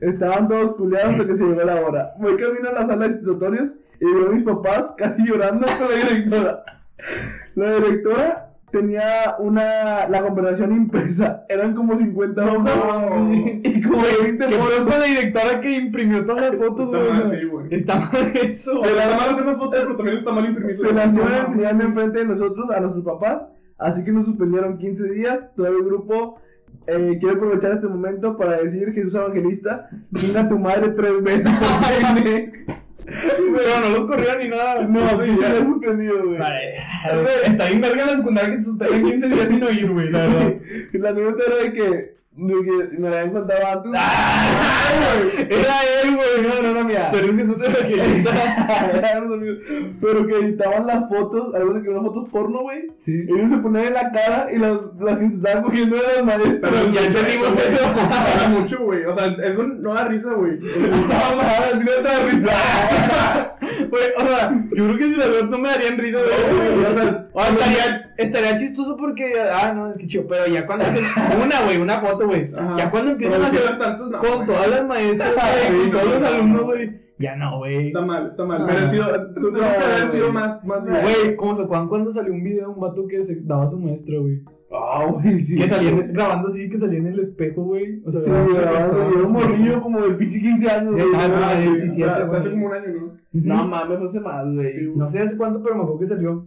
[0.00, 2.12] Estaban todos culiados hasta que se llegó la hora.
[2.18, 3.68] Voy camino a la sala de institutorios
[4.02, 6.64] y veo a mis papás casi llorando con la directora.
[7.54, 11.44] La directora tenía una la conversación impresa.
[11.48, 12.74] Eran como 50 hojas
[13.62, 14.74] y como 20 ¿Qué fotos.
[14.74, 17.66] fue con la directora que imprimió todas las fotos, Está mal, sí, güey.
[17.70, 20.88] Está mal eso, Se las mal hacer las fotos, pero también está mal imprimirlas.
[20.88, 23.42] Se las iban enseñando enfrente de nosotros a nuestros papás,
[23.78, 25.38] así que nos suspendieron 15 días.
[25.54, 26.40] Todo el grupo
[26.88, 31.52] eh, quiere aprovechar este momento para decir Jesús Evangelista, chinga tu madre tres veces.
[33.04, 34.82] Pero no los corrieron ni nada.
[34.82, 35.54] No, sí, ya ya.
[35.54, 36.38] he suspendido, güey.
[36.38, 36.76] Vale.
[37.44, 40.22] Está bien verga la secundaria que te suspenden 15 días sin oír, güey, la.
[40.92, 43.92] La anécdota era de que me la habían contado antes.
[43.96, 44.72] ¡Ah!
[45.38, 46.48] Era él, güey.
[46.48, 47.10] No, no, no, mía.
[47.12, 49.58] Pero es que eso se amigos.
[50.00, 52.88] Pero que editaban las fotos, algo de que unas fotos porno, güey.
[52.98, 53.26] Sí.
[53.28, 56.72] Ellos se ponían en la cara y las, las que estaban cogiendo eran las maestras.
[56.72, 58.50] Pero ya entendimos eso.
[58.50, 59.04] Mucho, güey.
[59.04, 60.58] O sea, eso no da risa, güey.
[61.02, 63.56] No, mames, no te da risa.
[63.90, 66.84] Güey, o sea, yo creo que si las veo no me darían risa, güey.
[66.84, 67.42] O sea, o
[68.24, 70.84] estaría, estaría chistoso porque, ah, no, es que chido, pero ya cuando
[71.44, 72.50] una, güey, una foto, güey.
[72.76, 75.34] Ya cuando empiezan a Pero hacer tantos, no, con todas las maestras,
[75.70, 76.66] güey, con todos no, los no, alumnos, no.
[76.66, 77.02] güey.
[77.18, 77.86] Ya no, güey.
[77.88, 78.58] Está mal, está mal.
[78.60, 78.66] No.
[78.66, 79.06] Merecido.
[79.34, 80.64] Tú No, tienes que haber sido más.
[80.64, 83.64] más Güey, ¿cómo se acuerdan cuando salió un video de un vato que se daba
[83.66, 84.40] a su maestra, güey?
[84.72, 85.54] Ah, güey, sí.
[85.56, 88.02] Que salía grabando así, que salía en el espejo, güey.
[88.06, 91.04] O sea, Sí, grabando- yo un morrillo como de pinche 15 años, güey.
[91.14, 92.40] Ah, Ah, güey, sí, 17, o sea, güey.
[92.40, 93.12] hace como un año, ¿no?
[93.56, 94.92] No mames, hace más, güey.
[94.96, 96.46] No sé hace cuánto, pero me acuerdo que salió.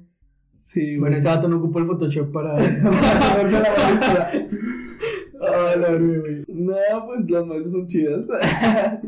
[0.65, 2.55] Sí, Bueno, ese vato no ocupó el Photoshop para.
[2.55, 4.31] Para la maestra.
[5.41, 6.43] Ah, la verga, güey.
[6.47, 6.73] No,
[7.05, 8.21] pues las maestras son chidas.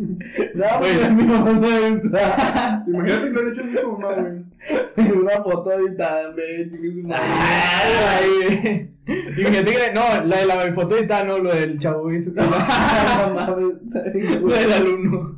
[0.56, 0.92] no, Güey.
[0.98, 2.84] pues mi mamá es maestra.
[2.88, 5.12] Imagínate que lo han hecho como mamá, güey.
[5.12, 6.66] Una foto editada, güey,
[7.04, 7.24] madre.
[7.26, 8.30] Ay,
[9.06, 9.18] güey.
[9.30, 9.94] Y fíjate que.
[9.96, 12.30] No, la de la foto editada, no, lo del chavo ese.
[12.32, 12.44] No
[13.34, 14.42] mames.
[14.42, 15.37] Lo del alumno.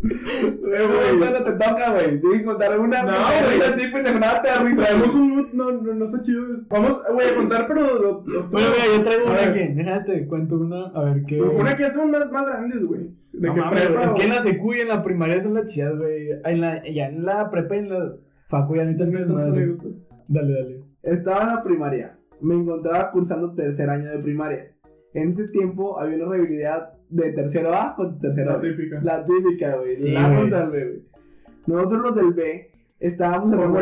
[0.00, 2.20] Güey, güey, bueno, te toca, güey.
[2.20, 3.02] Tienes que contar una.
[3.02, 3.58] No, güey.
[3.58, 3.84] güey.
[3.84, 4.84] Tipo nada te da risa.
[4.96, 5.10] Güey.
[5.10, 6.44] un no, no, no está chido.
[6.68, 8.22] Vamos, güey, a contar, pero.
[8.22, 9.74] Bueno, mira, yo traigo una aquí.
[9.74, 10.86] Déjate, cuento una.
[10.94, 11.40] A ver qué.
[11.40, 13.10] Una que estamos más, más grandes, güey.
[13.32, 14.04] De que prepa.
[14.04, 16.28] es que en la secu y en la primaria son las chidas, güey.
[16.44, 18.12] En la, ya en la prepa y en la
[18.48, 19.76] facu ya ni Neta, madre.
[20.28, 20.80] Dale, dale.
[21.02, 22.18] Estaba en la primaria.
[22.40, 24.72] Me encontraba cursando tercer año de primaria.
[25.14, 28.70] En ese tiempo había una rivalidad de tercero A con tercero La B.
[28.70, 29.00] típica.
[29.02, 29.96] La típica, güey.
[29.96, 30.40] Sí, la güey.
[30.42, 31.02] brutal, güey.
[31.66, 33.80] Nosotros los del B estábamos saltando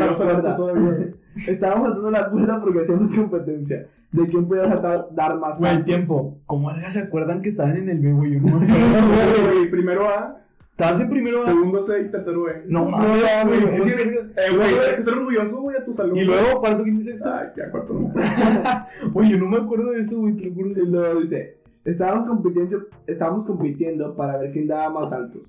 [0.73, 1.15] la güey.
[1.47, 3.87] Estábamos saltando la cuerda porque hacíamos competencia.
[4.13, 6.39] De quién podía saltar, dar más Güey, el tiempo.
[6.47, 8.35] ¿Cómo verga se acuerdan que estaban en el B, güey?
[8.35, 9.53] Yo no me acuerdo.
[9.53, 10.39] Güey, Primero A,
[10.71, 11.47] ¿Estabas en primero A?
[11.47, 12.53] segundo C y tercero B.
[12.69, 13.89] No No, mames, güey, güey.
[13.91, 16.17] es Es que- Eh, güey, es que ser orgulloso, güey, a tu salud.
[16.17, 17.31] Y luego, cuarto, quinto, sexto.
[17.33, 18.13] Ay, ya, cuarto no.
[19.13, 20.71] Güey, yo no me acuerdo de eso, güey, te lo juro.
[20.71, 21.56] Y luego dice,
[21.87, 25.43] estábamos compitiendo, estábamos compitiendo para ver quién daba más altos.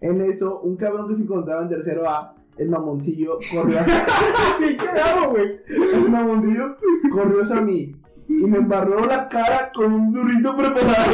[0.00, 4.04] En eso, un cabrón que se encontraba en tercero A, el mamoncillo, corrió hacia,
[4.58, 4.76] ¿Qué
[5.30, 5.60] güey?
[5.68, 6.76] el mamoncillo
[7.12, 7.96] corrió hacia mí
[8.28, 11.12] y me embarró la cara con un durito preparado.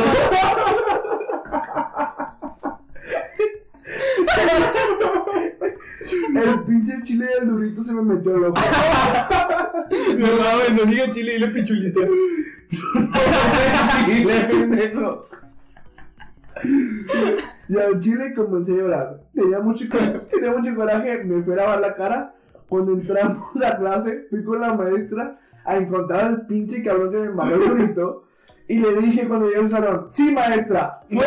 [6.35, 8.55] El pinche chile del durito se me metió al ojo.
[9.91, 12.01] No mames, no diga chile, dile pichulita.
[14.49, 15.27] Pendejo.
[17.69, 19.21] Y al chile comencé a llorar.
[19.35, 19.85] Tenía mucho,
[20.31, 22.35] tenía mucho coraje, me fui a lavar la cara.
[22.69, 27.27] Cuando entramos a clase, fui con la maestra a encontrar al pinche cabrón que me
[27.27, 28.25] embarró el durito.
[28.69, 31.25] Y le dije cuando llegué al salón, sí maestra, fue.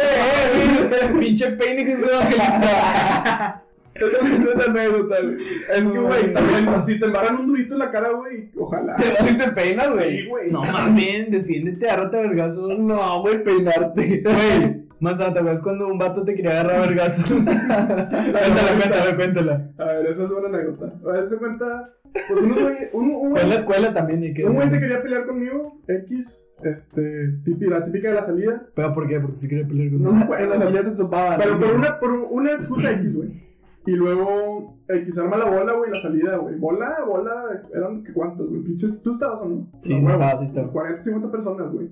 [1.19, 2.03] Pinche peine que se
[3.95, 5.37] Esa es una anécdota, güey.
[5.69, 8.95] Es que, güey, también, si te embarran un durito en la cara, güey, ojalá.
[8.95, 10.27] ¿Te te peinas, Sí, güey?
[10.27, 10.51] güey.
[10.51, 12.79] No mames, defiéndete, agárrate a vergazos.
[12.79, 14.23] No, güey, peinarte.
[14.23, 17.25] Güey, más ¿te acuerdas cuando un vato te quería agarrar a vergazos?
[17.27, 18.07] cuéntala,
[18.79, 19.69] cuéntala, cuéntala.
[19.77, 20.93] A ver, esa es buena anécdota.
[21.07, 21.83] A ver, se cuenta.
[22.13, 24.45] Pues uno, güey, un, en la güey, escuela también y que.
[24.45, 28.63] un güey se quería pelear conmigo, X, este, típica, la típica de la salida.
[28.75, 29.19] ¿Pero por qué?
[29.19, 31.39] Porque se quería pelear con No, en la salida te topaban.
[31.41, 33.52] Pero por una, por una excusa X, güey.
[33.85, 36.55] Y luego X arma la bola, güey, la salida, güey.
[36.57, 38.61] Bola, bola, eran ¿qué cuántas, güey.
[38.61, 39.67] Pinches, ¿tú estabas o no?
[39.83, 40.71] Sí, No, estaba, sí estaba.
[40.71, 41.89] 40, 50 personas, güey.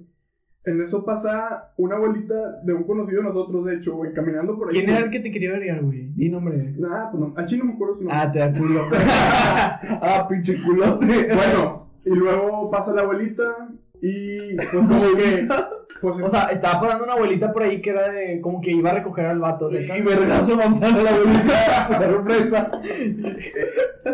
[0.63, 4.69] En eso pasa una abuelita de un conocido de nosotros, de hecho, güey, caminando por
[4.69, 4.75] ahí.
[4.75, 6.13] ¿Quién era el que te quería vergar, güey?
[6.13, 6.75] Di nombre.
[6.77, 7.33] Nah, pues no.
[7.35, 8.17] Al chino me acuerdo su nombre.
[8.19, 8.81] Ah, te da culo.
[10.01, 11.05] Ah, pinche culote.
[11.33, 13.43] Bueno, y luego pasa la abuelita
[14.01, 15.47] y pues como que.
[16.01, 18.41] Pues O sea, estaba pasando una abuelita por ahí que era de.
[18.41, 19.69] como que iba a recoger al vato.
[19.69, 21.89] sea, Y vergazo manzana la abuelita.
[21.99, 22.71] La sorpresa.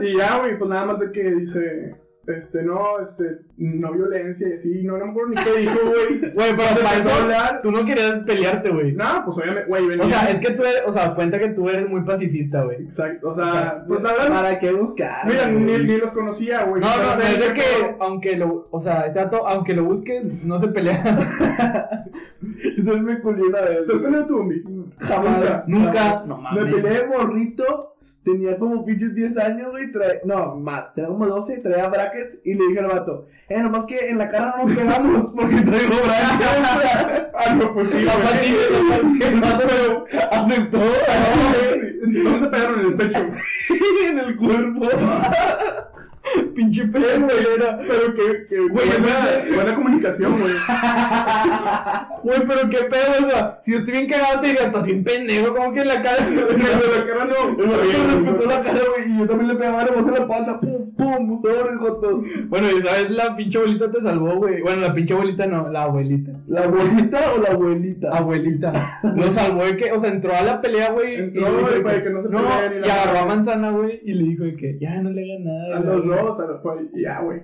[0.02, 1.96] Y ya, güey, pues nada más de que dice,
[2.28, 6.32] este, no, este, no violencia y así, no, no me acuerdo ni qué dijo, güey.
[6.34, 7.60] Güey, pero para eso hablar.
[7.62, 8.92] tú no querías pelearte, güey.
[8.94, 10.06] No, pues obviamente, güey, venía.
[10.06, 12.84] O sea, es que tú eres, o sea, cuenta que tú eres muy pacifista, güey.
[12.84, 15.26] Exacto, o o sea, pues la verdad, ¿Para qué buscar?
[15.26, 16.82] mira, ni, ni los conocía, güey.
[16.82, 20.60] No, no, es de que, aunque lo, o sea, este dato, aunque lo busques, no
[20.60, 21.18] se pelea.
[22.78, 23.80] Entonces me culé una vez.
[23.88, 24.64] ¿Te has tu Bumbi?
[25.00, 25.68] Jamás.
[25.68, 26.24] Nunca.
[26.26, 26.76] No Me mames.
[26.76, 27.97] peleé de morrito.
[28.32, 29.90] Tenía como pinches 10 años, güey.
[29.92, 30.94] trae- No, más.
[30.94, 31.58] Tenía como 12.
[31.60, 32.38] Traía brackets.
[32.44, 35.32] Y le dije al vato: Eh, nomás que en la cara no nos pegamos.
[35.34, 37.28] Porque traigo brackets.
[37.40, 40.80] Ah, no, pues sí, el vato aceptó.
[42.08, 43.20] No se pegaron en el pecho.
[44.10, 44.88] en el cuerpo.
[46.56, 47.80] Pinche güey, era.
[47.80, 50.54] Pero que, que Güey, buena, buena comunicación, güey.
[52.24, 55.04] Güey, pero qué pedo, o sea, si yo estoy bien cagado, te diría, estás bien
[55.04, 56.18] pendejo, como que en la cara.
[56.28, 57.58] Pero la cara no.
[57.58, 59.12] Me respetó la cara, güey.
[59.12, 60.60] Y yo también le pegaba nomás en la panza.
[60.60, 61.42] Pum, pum.
[61.42, 62.24] Todo el joto.
[62.48, 64.62] Bueno, y sabes, la pinche abuelita te salvó, güey.
[64.62, 66.32] Bueno, la pinche abuelita no, la abuelita.
[66.48, 68.18] ¿La abuelita o la abuelita?
[68.18, 69.00] Abuelita.
[69.16, 71.16] Nos salvó de que, o sea, entró a la pelea, güey.
[71.16, 74.14] Entró, güey, para que no se peleen y la y agarró a manzana, güey, y
[74.14, 75.78] le dijo de que ya no le hagan nada.
[75.78, 76.08] A güey.
[76.08, 76.88] los dos, a los fue.
[76.96, 77.42] Ya, güey.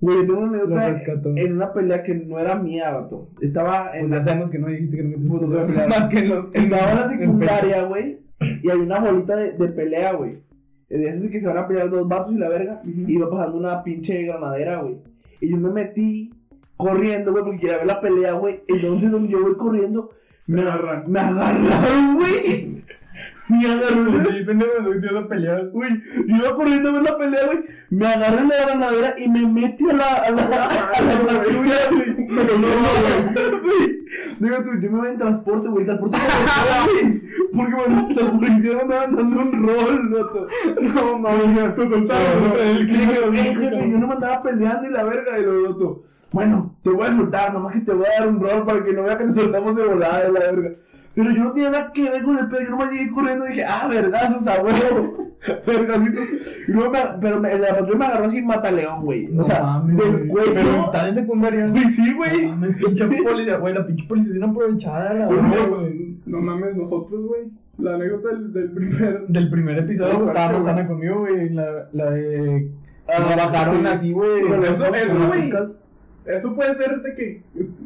[0.00, 3.28] Güey, yo tengo una anécdota en una pelea que no era mía, vato.
[3.40, 5.66] Estaba en Pues ya la, sabemos que no dijiste que no Pues no voy a
[5.66, 5.88] pelear.
[5.88, 8.18] Más que estaba en la secundaria, güey.
[8.62, 10.38] y hay una bolita de, de pelea, güey.
[10.90, 12.80] De esas que se van a pelear dos vatos y la verga.
[12.82, 13.00] Ujú.
[13.08, 14.98] Y iba pasando una pinche granadera, güey.
[15.40, 16.30] Y yo me metí
[16.76, 18.60] corriendo, güey, porque quería ver la pelea, güey.
[18.68, 20.10] Entonces, donde yo voy corriendo,
[20.46, 21.04] Me me, agarran.
[21.10, 22.82] me agarraron, güey.
[23.48, 24.26] Me agarraron.
[24.26, 25.68] Sí, pendejo, no entiendo a pelear.
[25.70, 27.58] Güey, yo iba corriendo a ver la pelea, güey.
[27.90, 30.06] Me agarré en la granadera y me metí a la.
[30.06, 30.42] a la.
[30.44, 32.26] a la patrulla, güey.
[32.28, 34.04] Pero no, güey.
[34.38, 35.84] Digo tú, yo me voy en transporte, güey.
[35.84, 37.22] Transporte güey.
[37.54, 40.46] Porque, bueno, la policía me andaba dando un rol, loco.
[40.80, 42.52] No mames, te soltaron.
[42.58, 45.38] El "Eh, jefe, yo no me andaba peleando y la verga.
[45.38, 46.02] Y luego otro,
[46.32, 48.92] bueno, te voy a soltar, nomás que te voy a dar un rol para que
[48.92, 50.70] no vea que nos soltamos de volada de la verga.
[51.14, 53.50] Pero yo no tenía nada que ver con el pedo, yo nomás llegué corriendo y
[53.50, 55.14] dije, ah, verdazos, abuelo.
[55.66, 56.20] Vergacito.
[56.68, 59.26] Y luego me, pero me, la patrulla me agarró así mataleón, güey.
[59.28, 60.52] No o sea, mames, del cuello.
[60.54, 61.66] Pero estás en secundaria.
[61.70, 62.46] Güey, sí, güey.
[62.46, 66.16] No mames, pinche policía, güey, la pinche policía bien aprovechada, la Güey, verdad, no, güey.
[66.26, 67.42] no mames, nosotros, güey.
[67.78, 69.26] La anécdota del, del primer.
[69.28, 70.86] Del primer episodio que estaba güey.
[70.86, 72.70] conmigo, güey, la, la de...
[73.06, 73.86] Ah, bajaron sí.
[73.86, 74.42] así, güey.
[74.48, 75.52] Pero eso- eso, güey.
[76.26, 77.42] Eso puede ser de que.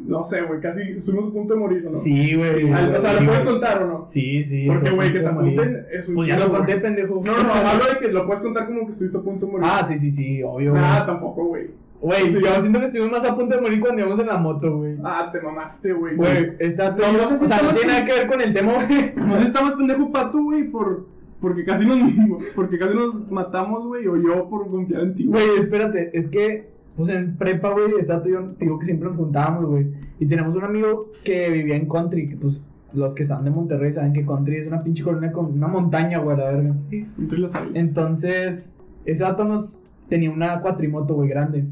[0.09, 2.01] No sé, güey, casi estuvimos a punto de morir, ¿o no?
[2.01, 2.71] Sí, güey.
[2.71, 3.53] Al- o sea, Sí, ¿lo puedes güey.
[3.53, 4.05] contar o no?
[4.09, 4.65] Sí, sí.
[4.67, 6.81] Porque, güey, que te apunten es un Pues ya chingo, lo conté, güey.
[6.83, 7.23] pendejo.
[7.25, 9.67] No, no, hablo de que lo puedes contar como que estuviste a punto de morir.
[9.69, 10.83] Ah, sí, sí, sí, obvio, güey.
[10.85, 11.67] Ah, tampoco, güey.
[12.01, 14.77] Güey, yo siento que estuvimos más a punto de morir cuando íbamos en la moto,
[14.77, 14.95] güey.
[15.03, 16.15] Ah, te mamaste, güey.
[16.15, 18.53] Güey, está No, no sé si O sea, no tiene nada que ver con el
[18.53, 19.13] tema, güey.
[19.15, 21.05] No sé está más pendejo pato, güey, por.
[21.41, 21.97] Porque casi nos.
[22.55, 25.45] Porque casi nos matamos, güey, o yo por confiar en ti, güey.
[25.45, 26.67] Güey, espérate, es que,
[26.99, 29.87] pues en prepa, güey, está tú y yo, te digo que siempre nos juntábamos, güey.
[30.19, 32.61] Y tenemos un amigo que vivía en country, que pues
[32.93, 36.19] los que están de Monterrey saben que country es una pinche colonia con una montaña,
[36.19, 36.75] güey, la verga.
[36.91, 37.71] Entonces lo sabes.
[37.75, 38.73] Entonces,
[39.05, 39.75] ese dato nos
[40.09, 41.65] tenía una cuatrimoto, güey, grande.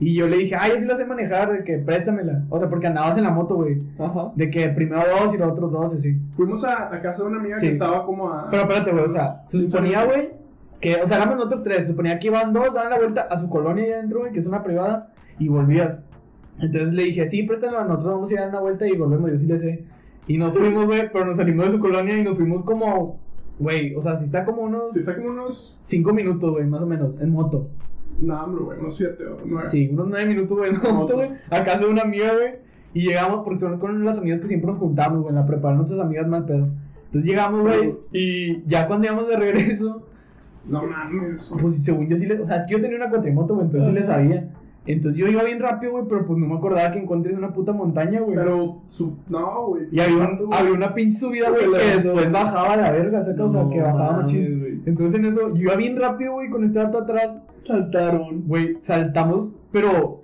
[0.00, 2.42] Y yo le dije, ay, yo sí la sé manejar, de que préstamela.
[2.50, 3.78] O sea, porque andabas en la moto, güey.
[3.98, 4.32] Ajá.
[4.34, 6.18] De que primero dos y los otros dos, así.
[6.32, 7.66] Fuimos a, a casa de una amiga Sí.
[7.68, 8.48] que estaba como a.
[8.50, 10.06] Pero espérate, güey, o sea, se Sí, suponía, sí.
[10.08, 10.28] güey,
[10.82, 13.48] que, o sea, éramos nosotros tres, suponía que iban dos, daban la vuelta a su
[13.48, 16.00] colonia allá adentro, que es una privada, y volvías.
[16.60, 19.30] Entonces le dije, sí, préstalo, nosotros vamos a ir a dar una vuelta y volvemos,
[19.30, 19.84] yo sí le sé.
[20.26, 23.20] Y nos fuimos, güey, pero nos salimos de su colonia y nos fuimos como,
[23.60, 25.78] güey, o sea, si está como unos Sí, está como unos.
[25.84, 27.68] cinco minutos, güey, más o menos, en moto.
[28.20, 29.68] No, hombre, güey, unos 7 o 9.
[29.70, 32.54] Sí, unos nueve minutos, güey, en moto, güey, a casa de una amiga, güey,
[32.92, 35.72] y llegamos, porque son con las amigas que siempre nos juntamos, güey, en la prepa,
[35.72, 36.68] nuestras amigas mal pedo.
[37.06, 40.06] Entonces llegamos, güey, y ya cuando íbamos de regreso,
[40.66, 41.50] No mames.
[41.60, 44.06] Pues según yo sí le, o sea, yo tenía una cuatrimoto, güey, entonces sí le
[44.06, 44.48] sabía.
[44.84, 47.72] Entonces yo iba bien rápido, güey, pero pues no me acordaba que encontré una puta
[47.72, 48.36] montaña, güey.
[48.36, 48.78] Pero.
[48.90, 49.16] Su...
[49.28, 49.84] No, güey.
[49.92, 50.58] Y había, Pato, un, güey.
[50.60, 53.38] había una pinche subida, güey, que después bajaba la verga, ¿sabes?
[53.40, 54.80] o sea, que bajaba güey.
[54.84, 57.30] Entonces en eso, yo iba bien rápido, güey, con este dato atrás,
[57.62, 58.42] Saltaron.
[58.48, 60.21] güey, saltamos, pero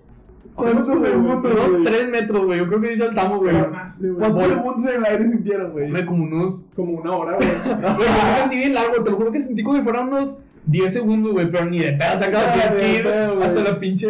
[0.59, 1.85] ¿Cuántos segundos, unos güey?
[1.85, 3.55] tres metros, güey, yo creo que sí saltamos, güey.
[3.55, 4.09] Te.
[4.18, 5.85] ¿Cuántos segundos en el aire sintieron, güey?
[5.87, 7.49] Hombre, como unos, Como una hora, güey.
[7.97, 10.35] güey, yo sentí bien largo, te lo juro que sentí como si fueran unos
[10.66, 14.07] 10 segundos, güey, pero ni de pedo, sacaba Ah, de hasta la pinche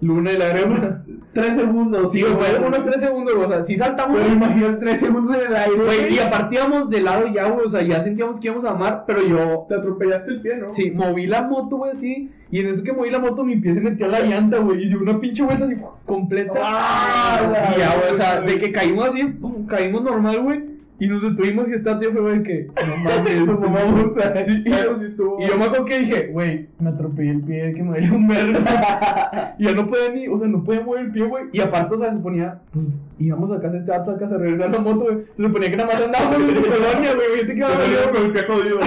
[0.00, 1.04] luna y la arena.
[1.32, 2.10] Tres segundos.
[2.10, 4.18] Sí, güey, unos 3 segundos, o sea, sí saltamos.
[4.18, 5.84] Pero imagínate tres segundos en el aire.
[5.84, 8.70] Güey, y aparte íbamos de lado ya, güey, o sea, ya sentíamos que íbamos a
[8.70, 10.72] amar, pero yo, Te atropellaste el pie, ¿no?
[10.72, 13.74] sí, moví la moto, güey, así, y en eso que moví la moto, mi pie
[13.74, 16.54] se metió a la llanta, güey, y dio una pinche vuelta así, completa.
[16.60, 20.64] ¡Ah, y ya, güey, o sea, de que caímos así, pum, caímos normal, güey,
[21.00, 24.62] y nos detuvimos y esta tío fue, güey, que, no mames, Nos mamamos a- Sí,
[24.64, 28.10] y, y yo me acuerdo que dije, güey, me atropellé el pie, que me duele
[28.12, 29.54] un verga.
[29.58, 31.44] y ya no podía ni, o sea, no podía mover el pie, güey.
[31.52, 32.86] Y aparte, o sea, se ponía, pues,
[33.18, 35.16] íbamos a casa de vato, a casa, a regresar la moto, güey.
[35.36, 37.40] Se suponía que nada más andábamos en colonia, güey.
[37.40, 38.78] Yo te quedaba Pero con el pie jodido.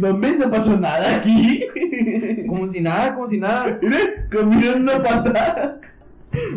[0.00, 1.64] No me no pasó nada aquí.
[2.48, 3.78] Como si nada, como si nada.
[3.80, 5.78] Mire, comieron una pata.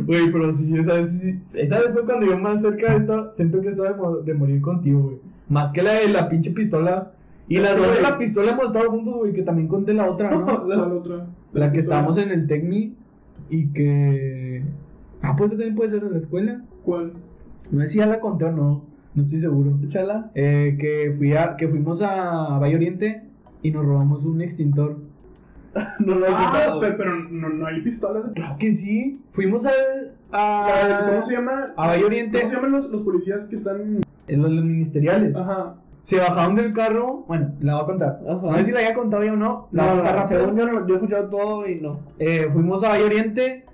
[0.06, 3.34] Güey, pero sí, esa vez, sí, esa vez fue cuando yo más cerca de esta,
[3.36, 5.18] siento que estaba de, mo- de morir contigo, güey.
[5.50, 7.12] Más que la de la pinche pistola.
[7.48, 10.66] Y dos de la pistola hemos estado juntos, güey, que también conté la otra, ¿no?
[10.68, 11.28] La otra.
[11.54, 12.96] La que estábamos en el Tecmi
[13.50, 14.64] y que.
[15.22, 16.62] Ah, pues también puede ser en la escuela.
[16.84, 17.14] ¿Cuál?
[17.72, 19.78] No sé si ya la conté o no, no estoy seguro.
[19.84, 20.32] Échala.
[20.36, 23.24] Eh, que, fui a, que fuimos a Valle Oriente
[23.62, 24.98] y nos robamos un extintor.
[26.00, 26.80] No lo he Ah, quitado.
[26.80, 28.24] pero, pero no, no hay pistolas.
[28.34, 29.22] Claro que sí.
[29.34, 30.14] Fuimos al.
[30.32, 31.74] A, ¿Cómo se llama?
[31.78, 34.02] a Valle Oriente, ¿Cómo se llaman los, los policías que están.?
[34.28, 35.36] en los, los ministeriales.
[35.36, 35.76] Ajá.
[36.06, 37.26] Se bajaron del carro.
[37.28, 38.20] Bueno, la voy a contar.
[38.28, 38.42] Ajá.
[38.48, 39.68] No sé si la había contado ya o no.
[39.72, 42.00] La No, no, según yo, no, yo he escuchado todo y no.
[42.20, 43.66] Eh, fuimos a Valle Oriente.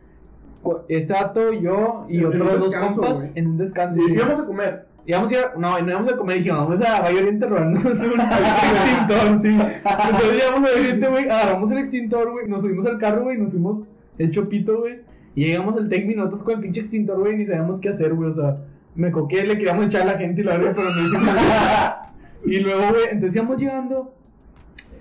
[0.89, 3.99] Este dato, yo y otros dos descanso, compas en un descanso.
[4.01, 4.13] Y sí.
[4.13, 4.85] íbamos a comer.
[5.05, 9.41] Ir, a- no, no íbamos a comer, dijimos, vamos a Valle Oriente robarnos un extintor,
[9.41, 9.47] sí.
[9.49, 13.49] Entonces llegamos a Oriente, güey, agarramos el extintor, güey, nos subimos al carro, güey, nos
[13.49, 13.87] fuimos
[14.17, 14.99] el chopito, güey,
[15.35, 18.29] y llegamos al Tecmi, nosotros con el pinche extintor, güey, ni sabíamos qué hacer, güey,
[18.29, 18.57] o sea,
[18.95, 22.13] me coqué, le queríamos echar a la gente y la verga, pero no hicimos nada.
[22.45, 24.13] Y luego, güey, entonces íbamos llegando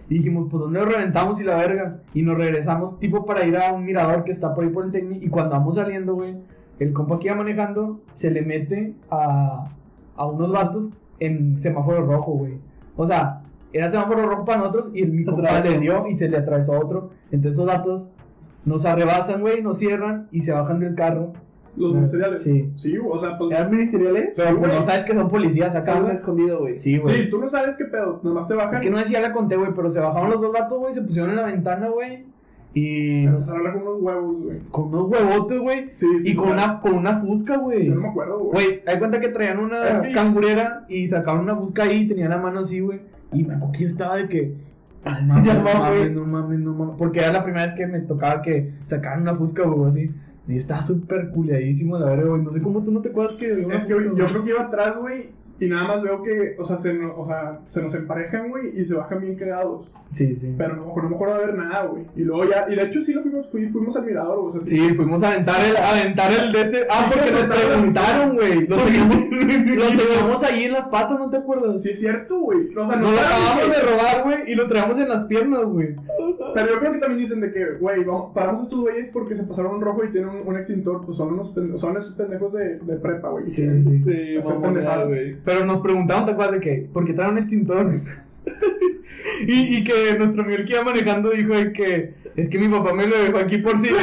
[0.09, 1.99] y dijimos, pues, ¿dónde nos reventamos y la verga?
[2.15, 4.93] Y nos regresamos, tipo, para ir a un mirador que está por ahí por el
[4.93, 5.25] técnico.
[5.25, 6.37] Y cuando vamos saliendo, güey,
[6.79, 9.65] el compa que iba manejando se le mete a,
[10.21, 10.85] a unos vatos
[11.19, 12.55] en semáforo rojo, güey.
[12.97, 13.41] O sea,
[13.73, 15.73] era semáforo rojo para nosotros y el mi Se compa atravesó.
[15.75, 17.11] le dio y se le atravesó a otro.
[17.31, 18.03] Entonces esos vatos
[18.65, 21.33] nos arrebasan, güey, nos cierran y se bajan del carro.
[21.77, 22.43] Los ministeriales.
[22.43, 22.69] Sí.
[22.77, 23.53] Sí, o sea, pues.
[23.53, 24.33] ¿Eran ministeriales?
[24.37, 26.17] Pero pues no sabes que son policías acá, Estaban güey.
[26.17, 26.79] escondidos, güey.
[26.81, 27.15] Sí, güey.
[27.15, 28.21] Sí, tú no sabes qué pedo.
[28.25, 28.75] Nomás te bajan.
[28.75, 31.03] Es que no decía la conté, güey, pero se bajaron los dos vatos, güey, se
[31.03, 32.27] pusieron en la ventana, güey.
[32.73, 34.59] Y nos- Empezaron a hablar con unos huevos, güey.
[34.71, 35.91] con unos huevotes, güey.
[35.97, 36.31] Sí, sí.
[36.31, 36.63] y con claro.
[36.73, 37.87] una, con una fusca, güey.
[37.87, 38.53] Yo no me acuerdo, güey.
[38.67, 42.31] Güey, hay cuenta que traían una que- cangurera y sacaron una fusca ahí y tenían
[42.31, 43.01] la mano así, güey.
[43.33, 44.55] Y me acuerdo que yo estaba de que.
[45.05, 46.95] No mames, Ya no mames, no mames, no mames.
[46.99, 50.15] Porque era la primera vez que me tocaba que sacaran una fusca, güey, así.
[50.49, 52.43] Y estaba súper culiadísimo, la verdad, güey.
[52.43, 54.97] No sé cómo tú no te acuerdas que Es que yo creo que iba atrás,
[55.01, 55.27] güey.
[55.61, 58.81] Y nada más veo que, o sea, se, no- o sea, se nos emparejan, güey,
[58.81, 59.91] y se bajan bien quedados.
[60.13, 60.55] Sí, sí.
[60.59, 62.03] Pero no, no me acuerdo de ver nada, güey.
[62.17, 64.57] Y luego ya, y de hecho sí lo fuimos, fui- fuimos al mirador, güey.
[64.57, 66.81] O sea, Sí, fuimos a aventar el, a aventar el de este.
[66.91, 68.67] Ah, Sí, porque nos preguntaron, preguntaron, güey.
[68.67, 68.77] Lo
[69.97, 71.83] teníamos, ahí en las patas, ¿no te acuerdas?
[71.83, 72.75] Sí, es cierto, güey.
[72.77, 75.95] O sea, Nos lo acabamos de robar, güey, y lo traíamos en las piernas, güey.
[76.55, 79.37] Pero yo creo que también dicen de que, güey, vamos- paramos a estos güeyes porque
[79.37, 81.05] se pasaron un rojo y tienen un, un extintor.
[81.05, 83.51] Pues son, unos pende- son esos pendejos de, de prepa, güey.
[83.51, 84.03] Sí, Que- sí.
[84.05, 84.39] Sí,
[85.51, 86.89] Pero nos preguntaron, ¿te acuerdas de qué?
[86.93, 87.93] Porque traen un extintor.
[89.49, 92.95] y, y que nuestro amigo que iba manejando dijo de que es que mi papá
[92.95, 93.95] me lo dejó aquí por si se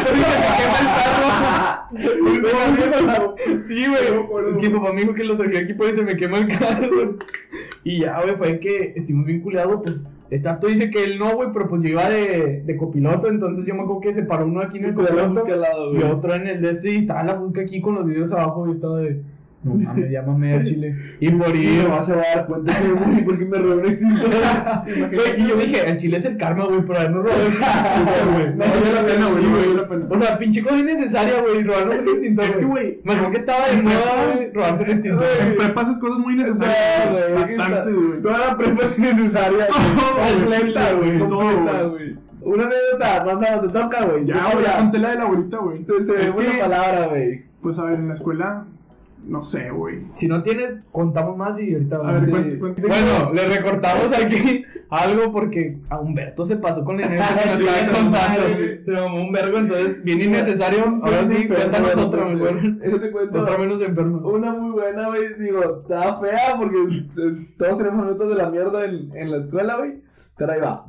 [2.21, 3.35] me quema el carro.
[3.69, 4.03] sí, güey.
[4.03, 6.39] Es que mi papá me dijo que lo dejé aquí por si se me quema
[6.39, 7.15] el carro.
[7.85, 9.95] y ya, güey, fue que estuvimos vinculados, pues.
[10.45, 13.73] Acto dice que él no, güey, pero pues yo iba de, de copiloto, entonces yo
[13.73, 16.61] me acuerdo que se paró uno aquí en el copiloto lado, y otro en el
[16.61, 19.21] de y estaba la busca aquí con los videos abajo y estaba de
[19.67, 20.95] no mames, llámame a Chile.
[21.19, 23.73] Y por Y ir, no se va a dar cuenta que güey, porque me robó
[23.75, 23.85] un
[25.37, 27.41] y yo dije, el chile es el karma, güey, por habernos robado
[28.33, 28.55] güey.
[28.55, 30.05] No valió la pena, güey, Sí, no valió la pena.
[30.09, 32.45] O sea, pinche cosa innecesaria, güey, robarnos el extintor.
[32.45, 35.25] Es que, güey, Me acuerdo que estaba de moda, güey, robarse el extintor.
[35.41, 37.11] En prepa haces cosas muy Sí, necesarias.
[37.11, 38.21] güey, Bastante, güey.
[38.21, 39.67] Toda la prepa es innecesaria.
[40.33, 41.29] Completa, güey, güey.
[41.29, 41.89] Completa.
[42.41, 44.25] Una anécdota, Gonzalo, te toca, güey.
[44.25, 45.77] Ya, güey, conté la de la abuelita, güey.
[45.77, 47.41] Entonces, Es una que- palabra, güey.
[47.61, 48.65] Pues a ver, en la escuela,
[49.25, 50.03] no sé, güey.
[50.15, 52.21] Si no tienes, contamos más y ahorita A vamos.
[52.21, 52.31] ver, Sí.
[52.59, 57.35] cuént- cuént- Bueno, le recortamos aquí algo porque a Humberto se pasó con la inercia
[57.35, 58.41] que nos estaba contando.
[58.85, 60.85] Se mamó un vergo, entonces, bien innecesario.
[61.03, 62.57] Ahora sí, cuéntanos otra mejor.
[62.81, 63.41] Eso te cuento.
[63.41, 64.17] Otra menos enferma.
[64.27, 65.33] Una muy buena, güey.
[65.39, 69.75] Digo, estaba fea porque eh, todos tenemos minutos de la mierda en, en la escuela,
[69.77, 69.95] güey.
[70.37, 70.85] Pero ahí va.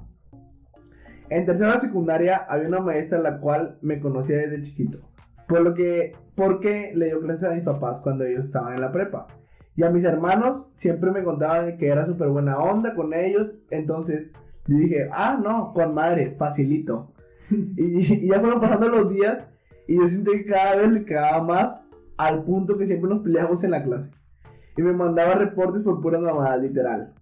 [1.31, 4.99] En tercera secundaria había una maestra la cual me conocía desde chiquito.
[5.47, 8.93] Por lo que, porque le dio clases a mis papás cuando ellos estaban en la
[8.93, 9.27] prepa.
[9.75, 13.49] Y a mis hermanos siempre me contaban de que era súper buena onda con ellos.
[13.71, 14.31] Entonces
[14.69, 17.11] yo dije, ah, no, con madre, facilito.
[17.51, 19.49] y, y ya fueron pasando los días
[19.89, 21.81] y yo sentí que cada vez le cagaba más
[22.19, 24.09] al punto que siempre nos peleábamos en la clase.
[24.77, 27.15] Y me mandaba reportes por puras mamadas, literal.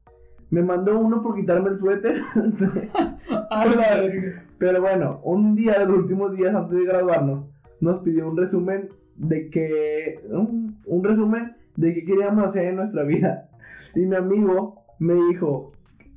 [0.51, 2.21] Me mandó uno por quitarme el suéter.
[4.59, 7.47] Pero bueno, un día de los últimos días antes de graduarnos,
[7.81, 10.21] nos pidió un resumen de que.
[10.31, 13.49] Un, un resumen de qué queríamos hacer en nuestra vida.
[13.95, 15.73] Y mi amigo me dijo.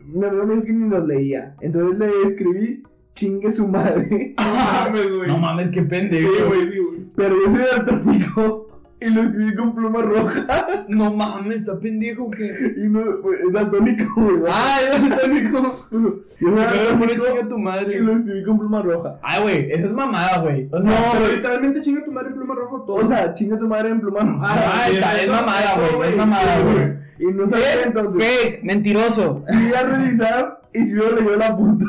[0.06, 1.56] Mi amigo me dijo que ni nos leía.
[1.62, 2.84] Entonces le escribí
[3.16, 4.34] chingue su madre.
[4.40, 5.28] No mames, güey.
[5.28, 6.48] No mames, qué Sí, pendejo.
[6.48, 7.00] güey, sí, güey.
[7.16, 8.69] Pero yo soy daltónico
[9.02, 10.46] y lo escribí con pluma roja.
[10.90, 12.46] No mames, está pendejo que.
[12.78, 14.52] Y no, es daltónico, güey.
[14.52, 15.88] Ah, es daltónico.
[16.40, 18.00] Yo le pone daltónico chinga tu y madre.
[18.00, 19.20] lo escribí con pluma roja.
[19.22, 20.68] Ay, güey, esa es mamada, güey.
[20.72, 22.96] O sea, No, pero- literalmente chinga tu madre en pluma rojo todo.
[22.98, 24.46] O sea, chinga tu madre en pluma roja.
[24.48, 26.10] Ah, está, es mamada, güey.
[26.12, 27.00] Es mamada, güey.
[27.20, 28.24] Y no sabía entonces.
[28.44, 29.44] Fake, mentiroso.
[29.48, 31.86] Fui a revisar y si no leyó la puta.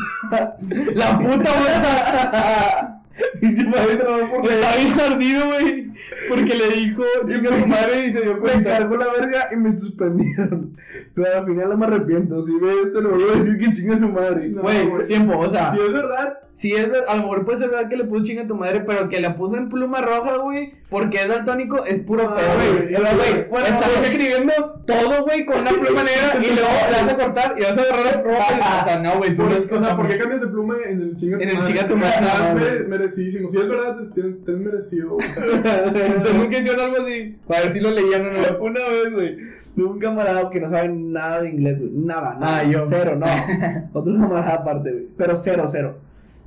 [0.95, 3.01] La puta, güey.
[3.41, 5.90] Pinche por Está bien ardido, güey.
[6.29, 8.71] Porque le dijo chinga tu madre y se dio Me cuenta.
[8.79, 10.73] cargó la verga y me suspendieron.
[11.15, 12.47] Pero al final no me arrepiento.
[12.47, 14.49] Si ve esto, le voy a decir que chinga su madre.
[14.51, 15.07] No, Güey, güey.
[15.09, 15.73] tiempo, o sea.
[15.75, 18.25] Si es verdad, Si es ver- a lo mejor puede ser verdad que le puso
[18.25, 21.85] chinga a tu madre, pero que la puso en pluma roja, güey, porque es daltónico,
[21.87, 23.49] es puro Ah, pedo, güey, güey.
[23.49, 24.53] Bueno, estás escribiendo
[24.87, 27.83] todo, güey, con una pluma negra y luego la vas a cortar y vas a
[27.83, 28.39] agarrar el rojo.
[28.41, 31.39] O sea, no, güey, no o sea, ¿por qué cambias de pluma en el chinga
[31.39, 31.73] tu En el madre?
[31.73, 33.51] chinga tu madre, Ah, no, merecidísimo.
[33.51, 35.17] Si es verdad, te es merecido.
[36.17, 38.59] Ustedes nunca hicieron algo así, para ver si lo leían o no.
[38.65, 39.37] Una vez, güey,
[39.75, 41.91] tuve un camarada que no sabe nada de inglés, güey.
[41.93, 42.59] Nada, nada.
[42.59, 42.81] Ah, yo.
[42.89, 43.27] Cero, no.
[43.93, 45.07] Otro camarada aparte, güey.
[45.17, 45.99] Pero cero, cero.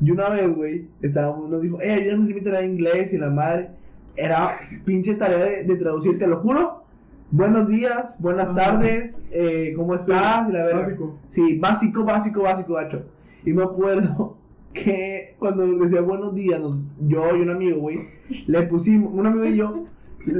[0.02, 3.30] Y una vez, güey, estábamos, nos dijo, eh, ayúdame a tarea de inglés y la
[3.30, 3.70] madre.
[4.16, 6.84] Era pinche tarea de, de traducir, te lo juro.
[7.32, 8.56] buenos días, buenas Ajá.
[8.56, 10.50] tardes, eh, ¿cómo estás?
[10.50, 10.82] Y la verga.
[10.84, 11.18] Básico.
[11.32, 13.06] Sí, básico, básico, básico, gacho.
[13.46, 14.38] Y me acuerdo
[14.74, 18.08] que cuando nos decía buenos días, nos- yo y un amigo, güey,
[18.48, 19.86] le pusimos, un amigo y yo,
[20.26, 20.32] ¿Qué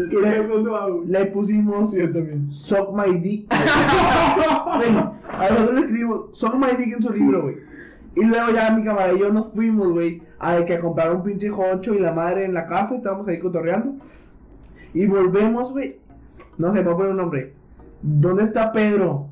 [1.08, 2.50] le, pusimos Yo también.
[2.52, 3.48] Suck My Dick.
[4.78, 7.56] Güey, a nosotros le escribimos Suck My Dick en su libro, güey.
[8.16, 11.24] Y luego ya mi camarada y yo nos fuimos, güey, a que a comprar un
[11.24, 13.96] pinche joncho y la madre en la café, estábamos ahí cotorreando.
[14.94, 15.98] Y volvemos, güey.
[16.58, 17.54] No sé, voy a poner un nombre.
[18.02, 19.28] ¿Dónde está Pedro?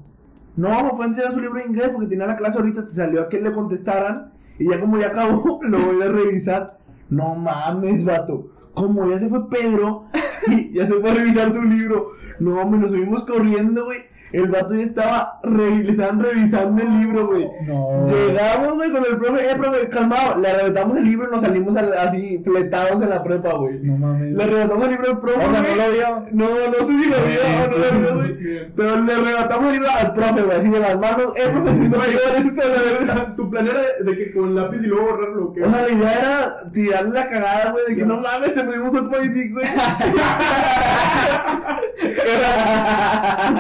[0.57, 3.21] No, fue a enseñar su libro de inglés porque tenía la clase ahorita, se salió
[3.21, 4.30] a que le contestaran.
[4.61, 6.77] Y ya como ya acabó, lo voy a revisar.
[7.09, 8.51] No mames, vato.
[8.75, 10.05] Como ya se fue Pedro,
[10.45, 12.11] sí, ya se fue a revisar su libro.
[12.39, 14.03] No, me lo subimos corriendo, güey.
[14.33, 17.47] El vato ya estaba, re- le estaban revisando el libro, güey.
[17.67, 18.07] No.
[18.07, 20.37] Llegamos, güey, con el profe, eh, profe, calmado.
[20.39, 23.79] Le arrebatamos el libro y nos salimos al- así, fletados en la prepa, güey.
[23.79, 24.31] No mames.
[24.33, 25.37] Le arrebatamos el libro al profe.
[25.37, 26.25] ¿no lo vio?
[26.31, 28.31] No, no sé si lo vio o no lo vio, güey.
[28.75, 31.27] Pero le arrebatamos el libro al profe, güey, así de las manos.
[31.35, 33.35] Eh, profe, no esto, la verdad.
[33.35, 35.63] Tu plan era de que con lápiz y luego borrarlo, ¿o ¿qué?
[35.63, 38.93] O sea, la idea era tirarle la cagada, güey, de que no mames, te pedimos
[38.93, 39.67] un político, güey.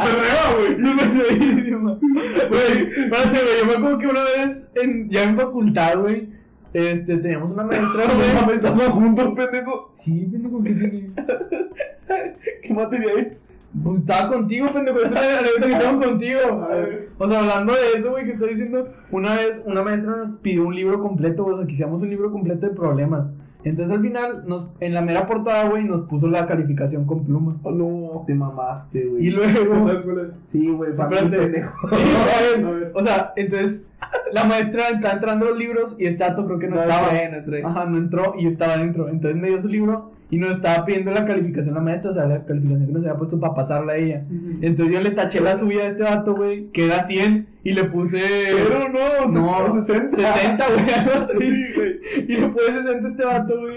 [0.01, 0.60] Perreo, güey.
[0.77, 1.97] No me reísima.
[2.01, 3.59] Güey, espérate, güey.
[3.59, 6.29] Yo me acuerdo que una vez, en, ya en facultad, güey,
[6.73, 8.05] este, teníamos una maestra,
[8.45, 8.57] güey.
[8.57, 9.95] estamos juntos, pendejo.
[10.03, 11.11] Sí, pendejo, ¿qué tiene?
[12.63, 13.43] ¿Qué materia es?
[13.83, 14.99] Pues estaba contigo, pendejo.
[14.99, 16.39] Esa la que tengo contigo.
[17.17, 20.65] O sea, hablando de eso, güey, que estoy diciendo, una vez una maestra nos pidió
[20.65, 23.27] un libro completo, o sea, quisiéramos un libro completo de problemas.
[23.63, 27.55] Entonces al final, nos, en la mera portada, güey, nos puso la calificación con pluma.
[27.63, 29.27] Oh, no, te mamaste, güey.
[29.27, 29.89] Y luego...
[30.51, 31.87] Sí, güey, pendejo.
[32.93, 33.81] O sea, entonces
[34.33, 37.11] la maestra está entrando a los libros y este dato creo que no, No estaba.
[37.11, 37.67] no.
[37.67, 39.09] Ajá, no entró y yo estaba dentro.
[39.09, 42.25] Entonces me dio su libro y nos estaba pidiendo la calificación la maestra, o sea,
[42.25, 44.23] la calificación que nos había puesto para pasarla a ella.
[44.61, 47.83] Entonces yo le taché la subida de este dato, güey, que era 100 y le
[47.83, 48.21] puse.
[48.21, 48.87] Cero,
[49.27, 50.15] no, No, 60.
[50.15, 51.37] 60, güey, algo así.
[51.37, 51.99] Sí, güey.
[52.29, 53.75] Y le puse 60 a este vato, güey.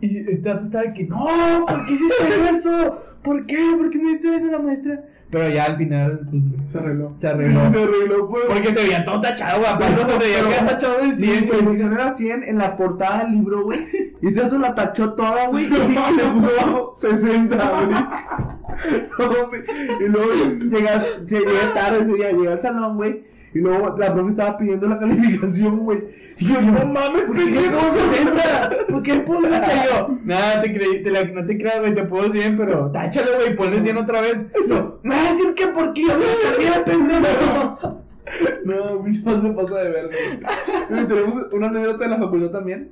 [0.00, 1.26] Y este vato estaba de que, no,
[1.68, 3.02] ¿por qué hiciste eso?
[3.22, 3.58] ¿Por qué?
[3.76, 5.04] ¿Por qué me diste eso a la maestra?
[5.32, 7.16] Pero ya al final, pues, Se arregló.
[7.18, 7.60] se arregló.
[7.72, 8.44] Se arregló, pues.
[8.46, 9.72] Porque se veía todo tachado, güey.
[9.72, 13.24] Aparte se veía que tachado el 100, Sí, güey, no era 100 en la portada
[13.24, 13.88] del libro, güey.
[14.22, 15.64] Y otro la tachó toda, güey.
[15.64, 19.64] Y le puso abajo 60, güey.
[20.00, 20.32] Y luego
[20.70, 23.24] llega, se llega tarde ese día, llega al salón, güey.
[23.54, 25.98] Y luego la profe estaba pidiendo la calificación, güey.
[26.38, 28.70] Y yo, no mames, ¿Por qué 60?
[28.88, 30.18] ¿Por qué 60 yo?
[30.24, 33.54] Nada, te creí, te la, no te creas, güey, te puedo 100, pero táchalo, güey,
[33.54, 34.46] ponle 100 otra vez.
[34.64, 36.02] Eso, me vas a decir que por qué
[36.58, 37.98] mira, pendejo.
[38.64, 40.16] No, güey, no se pasa de verga.
[41.06, 42.90] tenemos una anécdota en la facultad también.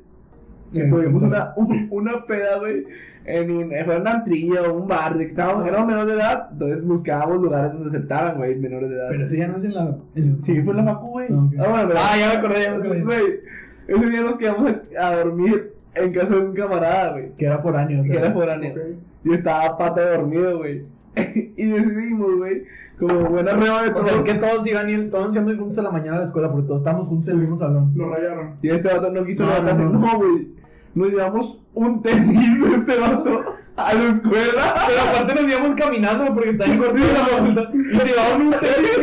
[0.73, 2.85] Que tuvimos una, un- una peda, güey,
[3.25, 6.15] en un, fue en una antrillo o un bar, de que estábamos, éramos menores de
[6.15, 9.09] edad, entonces buscábamos lugares donde aceptaran, güey, menores de edad.
[9.11, 9.97] Pero eso ya no es en la.
[10.15, 11.27] en- Sí, fue en la facu, güey.
[11.31, 11.35] Ah.
[11.61, 13.03] Ah, bueno, pero- Ah, ya me acordé, ya me acordé.
[13.03, 13.41] Güey,
[13.89, 17.59] ese día nos quedamos a, a dormir en casa de un camarada, güey, Que era
[17.59, 18.01] foráneo.
[18.01, 18.13] o sea.
[18.13, 18.71] que era foráneo.
[18.73, 18.79] Ok.
[19.25, 20.85] Yo estaba pata dormido, güey.
[21.57, 22.63] y decidimos, güey,
[22.99, 24.07] como buena reba de O sea, todo.
[24.09, 26.67] es que todos iban ir, todos íbamos juntos a la mañana a la escuela porque
[26.69, 27.93] todos estábamos juntos en el mismo salón.
[27.97, 28.55] Lo rayaron.
[28.63, 29.83] Y este vato no quiso No, levantarse.
[29.85, 29.99] no, no.
[29.99, 30.49] No, güey.
[30.95, 33.45] Nos llevamos un tenis de este vato
[33.77, 34.75] a la escuela.
[34.87, 38.51] Pero aparte nos íbamos caminando porque está en corto de la facultad y llevaban un
[38.51, 38.99] tenis.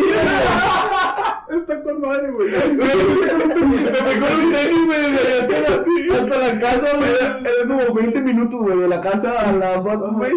[1.50, 2.50] Está con madre, güey.
[2.50, 5.00] Me fui con un tenis, güey,
[5.40, 7.10] hasta la, hasta la casa, güey.
[7.12, 10.34] Era, como 20 minutos, güey, de la casa a la güey.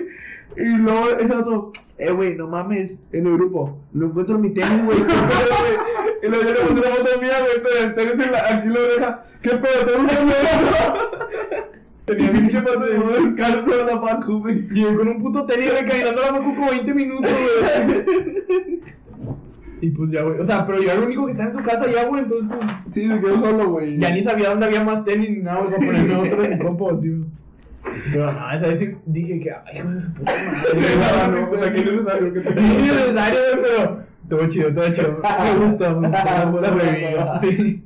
[0.56, 4.84] Y luego ese otro, eh, güey, no mames, en el grupo, no encuentro mi tenis,
[4.84, 4.98] güey.
[6.22, 8.66] Y luego yo le puse una foto mía, güey, pero el tenis en la, aquí
[8.66, 9.22] en la oreja.
[9.40, 9.86] ¿Qué pedo?
[9.86, 10.08] ¿Tengo un
[12.04, 14.68] Tenía pinche pato de modo descalzo en la facu, güey.
[14.68, 18.80] Llegué con un puto tenis, güey, caminando la facu como 20 minutos, güey.
[19.82, 20.38] Y pues ya, güey.
[20.40, 22.22] O sea, pero yo era el único que estaba en su casa ya, güey.
[22.22, 23.98] Entonces, pues, Sí, se quedó solo, güey.
[23.98, 26.90] ya ni sabía dónde había más tenis ni nada, güey, para ponerme otro en compo
[26.90, 27.24] así, güey.
[28.14, 31.40] No, esa vez dije que, ay, hijo de su puta madre.
[31.40, 34.10] No, o sea, que es necesario que te Sí, es necesario, pero.
[34.22, 35.08] Estuvo chido, estuvo chido.
[35.12, 37.40] Me gusta, me gusta.
[37.42, 37.82] Sí.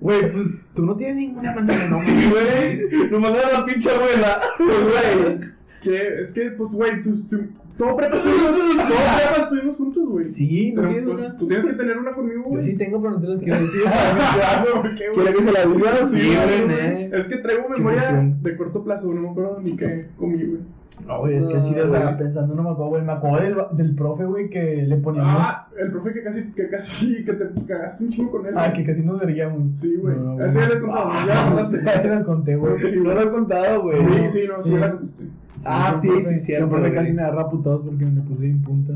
[0.00, 1.96] Güey, pues tú no tienes ninguna manera, no,
[2.30, 3.10] güey.
[3.10, 4.40] Mandaron a la pinche abuela.
[4.58, 5.38] Güey,
[5.82, 7.48] que es que, pues, güey, tú, tú,
[7.78, 10.32] todo prepa estuvimos, todo prepa estuvimos juntos, güey.
[10.32, 11.36] Sí, no tienes pues, una.
[11.36, 12.64] tú tienes que tener una conmigo, Yo güey.
[12.64, 13.82] sí tengo, pero no te las quiero decir.
[14.74, 15.26] ¿Por qué, güey?
[15.26, 16.08] ¿Quiere que se la diga?
[16.10, 17.12] Sí, Sí, güey.
[17.20, 20.60] Es que traigo memoria de corto plazo, no me acuerdo ni qué comí, güey.
[21.06, 22.18] No, güey, es que chido, estaba güey.
[22.18, 23.02] pensando, no me acuerdo, güey.
[23.02, 25.32] Me acuerdo del, del profe, güey, que le poníamos.
[25.36, 28.52] Ah, el profe que casi, que casi, que te cagaste un chingo con él.
[28.56, 29.62] Ah, que casi nos veríamos.
[29.80, 30.14] Sí, güey.
[30.16, 31.84] No, Ese ya les contaba, Ah, ya lo contaste.
[31.84, 32.90] Ya se las conté, güey.
[32.92, 33.98] Sí, No lo he contado, güey.
[33.98, 34.76] Sí, sí, no, sí, Sí.
[34.76, 35.24] la contesté.
[35.64, 36.94] Ah, sí, sí, cierto, un profe güey.
[37.00, 38.94] casi me agarra putados porque me le puse bien punta.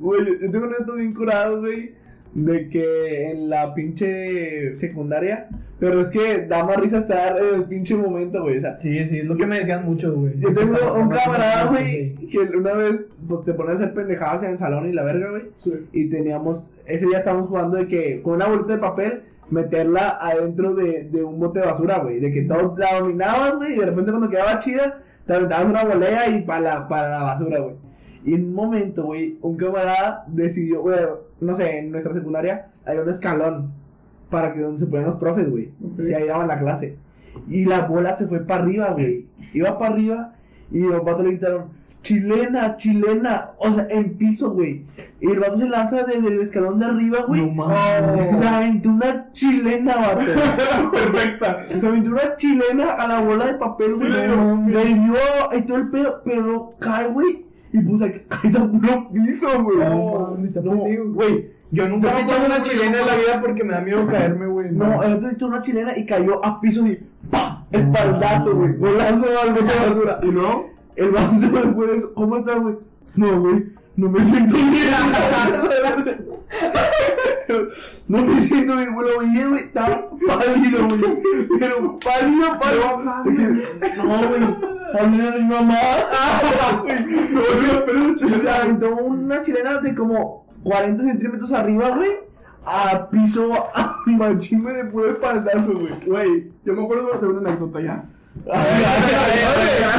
[0.00, 1.92] Güey, yo- yo tengo unos bien curados, güey.
[2.34, 5.48] De que en la pinche secundaria.
[5.80, 8.58] Pero es que da más risa estar en el pinche momento, güey.
[8.58, 10.38] O sea, Sí, sí, es lo que me decían muchos, güey.
[10.38, 11.68] yo tengo un camarada, Sí.
[11.68, 15.04] güey, que una vez pues, te pones a hacer pendejadas en el salón y la
[15.04, 15.42] verga, güey.
[15.58, 15.72] Sí.
[15.92, 20.74] Y teníamos, ese día estábamos jugando de que con una bolita de papel meterla adentro
[20.74, 22.20] de, de un bote de basura, güey.
[22.20, 25.84] De que todo la dominabas, güey, y de repente cuando quedaba chida, te aventabas una
[25.84, 27.74] volea y para la, para la basura, güey.
[28.24, 30.98] Y en un momento, güey, un camarada decidió, güey,
[31.40, 33.72] no sé, en nuestra secundaria había un escalón
[34.30, 35.70] para que donde se ponían los profes, güey.
[35.98, 36.96] Y ahí daban la clase.
[37.46, 39.26] Y la bola se fue para arriba, güey.
[39.52, 40.32] Iba para arriba
[40.70, 41.64] y los vatos le gritaron,
[42.02, 43.50] chilena, chilena.
[43.58, 44.84] O sea, en piso, güey.
[45.20, 47.42] Y el vato se lanza desde el escalón de arriba, güey.
[47.46, 48.38] No mames.
[48.38, 50.20] Se aventó una chilena, vato.
[50.92, 51.66] Perfecta.
[51.68, 54.06] Se aventó una chilena a la bola de papel, güey.
[54.08, 57.44] Sí, le no dio y todo el pedo, pero cae, güey.
[57.72, 59.78] Y pues ahí cae a puro piso, güey.
[59.78, 60.76] No, No.
[61.12, 61.58] güey.
[61.70, 64.46] Yo nunca me he echado una chilena en la vida porque me da miedo caerme,
[64.46, 64.70] güey.
[64.72, 66.98] No, otro se echó una chilena y cayó a piso y
[67.30, 67.64] ¡pam!
[67.72, 68.72] El paldazo, güey.
[68.76, 70.18] Golazo al bote de basura.
[70.22, 70.70] ¿Y luego?
[70.98, 72.74] El vato después de eso, ¿cómo estás, güey?
[73.14, 74.68] No, güey, no me siento bien.
[78.08, 79.08] no me siento bien, güey.
[79.08, 79.18] Lo
[79.50, 81.00] güey, estaba pálido, güey.
[81.60, 82.98] Pero pálido, pálido.
[83.96, 84.40] No, güey.
[84.92, 85.78] También era mi mamá.
[87.30, 87.42] No,
[87.86, 92.10] pero Se aventó una chilena de como 40 centímetros arriba, güey.
[92.66, 95.94] A piso, a machín, güey, de puro espaldazo, güey.
[96.04, 98.04] Güey, yo me acuerdo de una anécdota ya.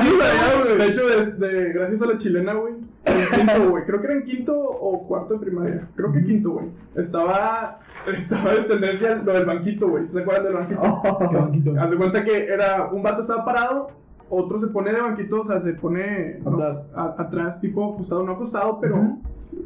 [1.37, 2.73] De gracias a la chilena, güey.
[3.05, 3.83] En quinto, güey.
[3.85, 5.87] Creo que era en quinto o cuarto de primaria.
[5.95, 6.65] Creo que quinto, güey.
[6.95, 7.79] Estaba,
[8.17, 10.05] estaba de tendencia lo del banquito, güey.
[10.07, 11.01] ¿Se acuerdan del banquito?
[11.29, 11.73] Qué banquito.
[11.79, 13.87] Haz de cuenta que era un vato estaba parado,
[14.29, 16.77] otro se pone de banquito, o sea, se pone no, Atrás.
[16.95, 19.17] a- atrás, tipo acostado, no acostado, pero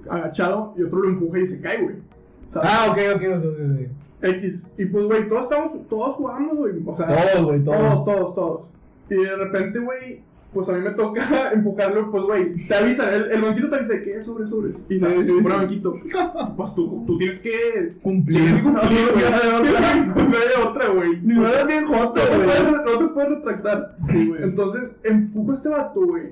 [0.09, 1.95] agachado, y otro lo empuja y se cae, güey.
[2.55, 3.87] Ah, ok, ok, ok, ok.
[4.25, 4.67] X.
[4.77, 6.73] Y pues, güey, todos estamos, todos jugamos, güey.
[6.85, 7.77] O sea, Todos, güey, todos.
[7.77, 8.61] Todos, todos, todos.
[9.09, 10.21] Y de repente, güey,
[10.53, 13.93] pues a mí me toca empujarlo, pues, güey, te avisan, el, el banquito te avisa
[13.93, 14.75] de que sobre, sobres.
[14.89, 15.05] Y sí.
[15.41, 15.95] fuera banquito.
[16.57, 18.37] Pues tú, tú tienes que Cumplir.
[18.39, 19.23] tienes que cumplir, No, güey.
[19.23, 20.87] ya de otra.
[20.89, 21.19] Güey.
[21.21, 22.71] Ni no era bien joto, No güey.
[22.85, 23.95] no te puedes retractar.
[24.03, 24.43] Sí, güey.
[24.43, 26.23] Entonces, empujo a este vato, güey.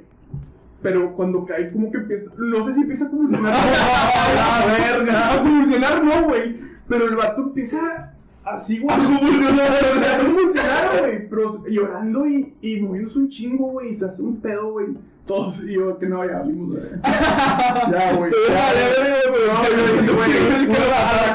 [0.82, 2.32] Pero cuando cae, como que empieza.
[2.38, 3.53] No sé si empieza a convulsionar.
[3.53, 5.34] la verga!
[5.34, 6.55] A convulsionar, no, güey.
[6.88, 8.13] Pero el vato empieza
[8.46, 8.96] así, güey.
[11.02, 11.30] Güey.
[11.30, 13.89] Pero llorando y, y moviéndose un chingo, güey.
[13.92, 14.88] Y se hace un pedo, güey.
[15.26, 16.84] Todos, y yo, que no, ya vimos, güey.
[17.92, 18.32] Ya, güey.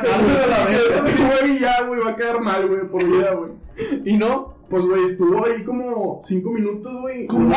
[0.06, 3.52] Ya, güey, ya, güey, va a quedar mal, güey, por vida, güey.
[4.04, 4.54] ¿Y no?
[4.68, 7.26] Pues, güey, estuvo ahí como 5 minutos, güey.
[7.26, 7.50] ¿Cómo?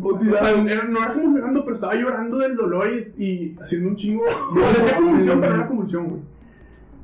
[0.00, 3.96] O sea, era- no era convulsionando, pero estaba llorando del dolor y, y haciendo un
[3.96, 4.22] chingo.
[4.54, 6.20] Parecía convulsión, pero no era convulsión, güey.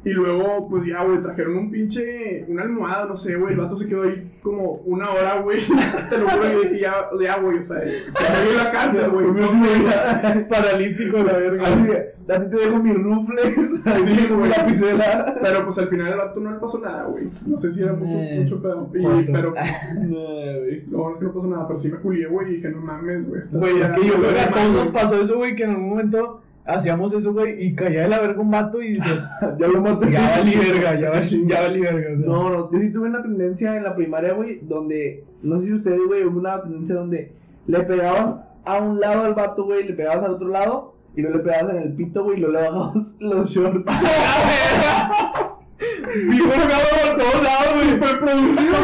[0.05, 2.45] Y luego, pues ya, güey, trajeron un pinche.
[2.49, 3.55] Una almohada, no sé, güey.
[3.55, 5.61] El vato se quedó ahí como una hora, güey.
[6.11, 9.27] Te lo juro, yo dije, ya, ya, güey, o sea, ya la cárcel, güey.
[10.49, 11.65] Paralítico, la verga.
[11.65, 11.89] Así,
[12.29, 15.37] así te dejo mis rufles, así Sí, como lapicera.
[15.43, 17.29] Pero pues al final el vato no le pasó nada, güey.
[17.47, 18.91] No sé si era mucho, Eh, mucho pedo.
[18.93, 19.55] Pero
[20.03, 20.17] No,
[20.61, 20.85] güey.
[20.91, 21.69] lo bueno es que no pasó nada.
[21.69, 23.41] Pero sí me culié, güey, y dije, no mames, güey.
[23.53, 25.71] Güey, es que yo no creo que a todos nos pasó eso, güey, que en
[25.71, 28.99] algún momento hacíamos eso, güey, y caía de la verga un vato y
[29.59, 30.11] Ya lo maté.
[30.13, 32.15] ya valí verga, ya valí, ya valí verga.
[32.15, 32.27] o sea.
[32.27, 35.73] No, no, yo sí tuve una tendencia en la primaria, güey, donde, no sé si
[35.75, 37.33] ustedes, güey, hubo una tendencia donde
[37.67, 38.35] le pegabas
[38.65, 41.75] a un lado al vato, güey, le pegabas al otro lado, y luego le pegabas
[41.77, 43.85] en el pito, güey, y luego le bajabas los shorts.
[45.79, 48.77] Vivo jugado por todos lados, güey, fue producido,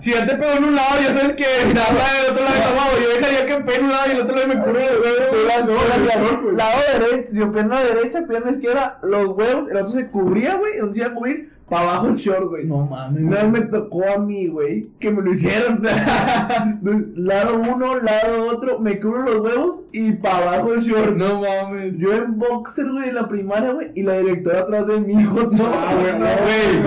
[0.00, 1.44] si ya te pegó en un lado, ya sabes que
[1.74, 2.72] nada del otro lado está.
[3.02, 6.52] Yo dejaría que pegue en un lado y el otro lado me cure el huevo.
[6.52, 11.00] Lado derecho, pierna derecha, pierna izquierda, los huevos, el otro se cubría, güey, donde se
[11.00, 12.64] iba a cubrir, para abajo el short, güey.
[12.66, 13.22] No mames.
[13.22, 15.82] Una vez me tocó a mí, güey, que me lo hicieron.
[17.16, 21.16] lado uno, lado otro, me cubro los huevos y para abajo el short.
[21.16, 21.96] No mames.
[21.98, 25.48] Yo en boxer, güey, en la primaria, güey, y la directora atrás de mí, hijo.
[25.50, 26.26] No, Ah, güey, no,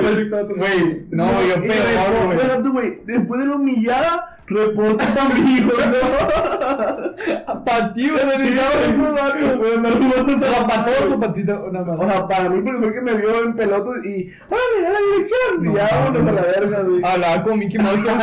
[0.02, 0.58] Güey, güey.
[0.58, 5.06] Güey, no, yo peor, güey, después de la humillada, reporta
[5.38, 7.64] hijo, ¿no?
[7.66, 9.58] Para ti, güey, güey, güey.
[9.58, 10.96] güey, andar jugando ¿Para zapatos.
[10.98, 11.44] todos o para ti?
[11.44, 12.00] Nada más.
[12.00, 15.00] O sea, para mí, porque fue que me vio en pelotas y, ¡órale, a la
[15.00, 15.66] dirección!
[15.66, 17.02] Y ya, vámonos a la verga, güey.
[17.04, 18.00] Hablaba con Mickey Mouse.
[18.04, 18.20] como-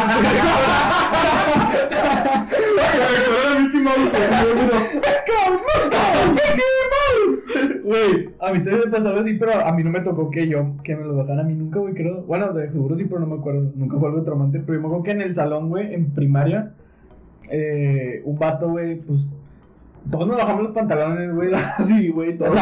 [2.50, 4.94] Recuerda a Mickey Mouse, güey.
[4.94, 5.98] ¡Let's go, Mundo!
[6.32, 7.44] ¡Mickey Mouse!
[7.88, 10.46] Güey, a mí también me pasó algo así, pero a mí no me tocó que
[10.46, 12.22] yo, que me lo bajaran a mí nunca, güey, creo.
[12.22, 13.70] Bueno, de seguro sí, pero no me acuerdo.
[13.74, 14.60] Nunca fue algo traumante.
[14.60, 16.72] Pero yo me acuerdo que en el salón, güey, en primaria,
[17.50, 19.20] eh, un vato, güey, pues.
[20.10, 21.50] Todos nos bajamos los pantalones, güey.
[21.84, 22.56] Sí, güey, todos,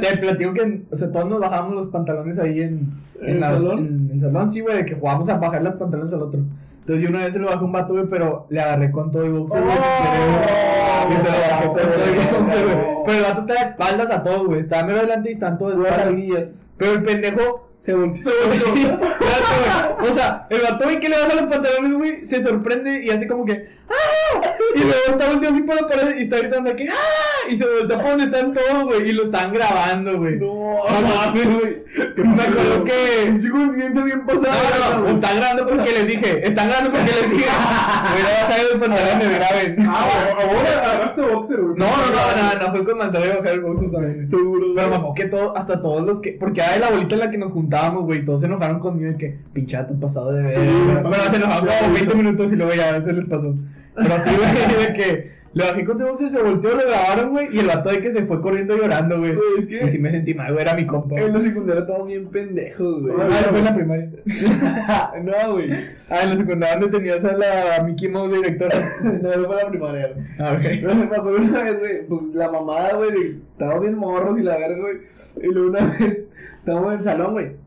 [0.00, 3.50] te platico que, o sea, todos nos bajamos los pantalones ahí en, ¿En el la-
[3.52, 3.78] salón?
[3.78, 6.40] En el salón, sí, güey, de que jugamos a bajar los pantalones al otro.
[6.84, 9.10] Entonces yo una vez se lo bajé a un vato, güey, pero le agarré con
[9.10, 11.14] todo y boxer, güey, querer, güey.
[11.14, 12.76] Y se lo bajé con todo y boxer, güey.
[13.06, 14.60] Pero el vato está de espaldas a todos, güey.
[14.60, 16.48] Estaba medio adelante y están todos de espaldas.
[16.76, 18.30] Pero el pendejo Se volteó.
[20.02, 23.26] O sea, el vato, güey, que le baja los pantalones, güey, se sorprende y hace
[23.26, 23.66] como que.
[23.88, 24.54] ¡Ah!
[24.74, 26.88] Y luego está volteando así por la pared y está gritando que.
[26.88, 27.48] ¡Ah!
[27.50, 29.10] Y se voltea por donde están todos, güey.
[29.10, 30.36] Y lo están grabando, güey.
[30.36, 31.84] No, No mames, güey.
[32.16, 33.30] Me acuerdo que.
[33.30, 34.54] Un chico incidente bien pasado.
[34.80, 36.46] No, no, no, están grabando porque les dije.
[36.46, 37.44] Están grabando porque les dije.
[38.14, 39.86] Voy a bajar los pantalones, graben.
[39.86, 41.78] Ah, güey, ahora agarraste boxer, güey.
[41.78, 44.28] No, no, no, no, no, fue con mantener de bajar el boxer también.
[44.28, 44.66] Seguro.
[44.74, 46.32] Pero me acuerdo que todo, hasta todos los que.
[46.32, 48.24] Porque era de la bolita en la que nos juntábamos, güey.
[48.24, 51.02] Todos se enojaron conmigo y que pinchado pasado de ver.
[51.02, 53.54] Bueno, se enojaron como 20 minutos y luego ya se les pasó.
[53.96, 57.46] Pero así, güey, de que le bajé con boxer, se volteó, lo grabaron, güey.
[57.54, 59.36] Y el vato de que se fue corriendo llorando, güey.
[59.60, 61.14] Es que- Y sí me sentí mal, güey, era mi compa.
[61.20, 63.14] En la secundaria estamos bien pendejos, güey.
[63.20, 64.08] Ah, fue en la primaria.
[65.22, 65.70] no, güey.
[66.10, 68.92] Ah, en la secundaria donde tenías a la Mickey Mouse directora.
[69.22, 70.10] No, no fue la primaria.
[70.40, 70.94] Ah, ok.
[70.94, 74.76] Me acuerdo una vez, güey, pues la mamada, güey, estábamos bien morros y la verga,
[74.80, 74.96] güey.
[75.40, 76.18] Y luego una vez,
[76.58, 77.63] estábamos en el salón, güey.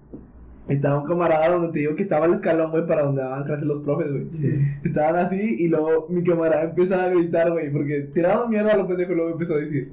[0.70, 3.44] Y Estaba un camarada donde te digo que estaba el escalón, güey, para donde daban
[3.46, 4.28] clases los profes, güey.
[4.84, 8.88] Estaban así y luego mi camarada empieza a gritar, güey, porque tiraban mierda a los
[8.88, 9.92] pendejos y luego empezó a decir,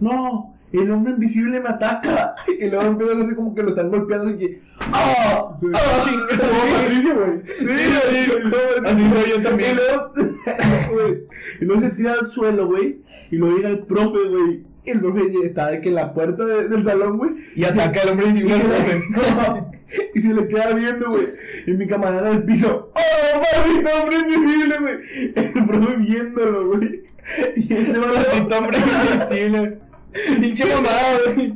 [0.00, 2.34] no, el hombre invisible me ataca.
[2.60, 5.56] Y luego empieza a hacer como que lo están golpeando y que, ¡ah!
[5.74, 6.04] ¡ah!
[6.82, 7.40] Patricio, güey.
[7.58, 8.32] Sí, sí,
[8.84, 9.70] Así soy yo también.
[11.60, 12.98] Y luego, y se tira al suelo, güey.
[13.30, 14.64] Y luego llega el profe, güey.
[14.84, 17.30] Y el profe está de que en la puerta de- del salón, güey.
[17.56, 19.04] Y ataca al hombre Y, invisible.
[20.14, 21.28] y se le queda viendo, güey.
[21.66, 22.92] Y mi camarada en el piso.
[22.94, 25.32] ¡Oh, maldito hombre invisible, güey!
[25.34, 27.02] El profe viéndolo, güey.
[27.56, 29.78] Y este Maldito hombre invisible.
[30.40, 31.54] Pinche mamada, güey.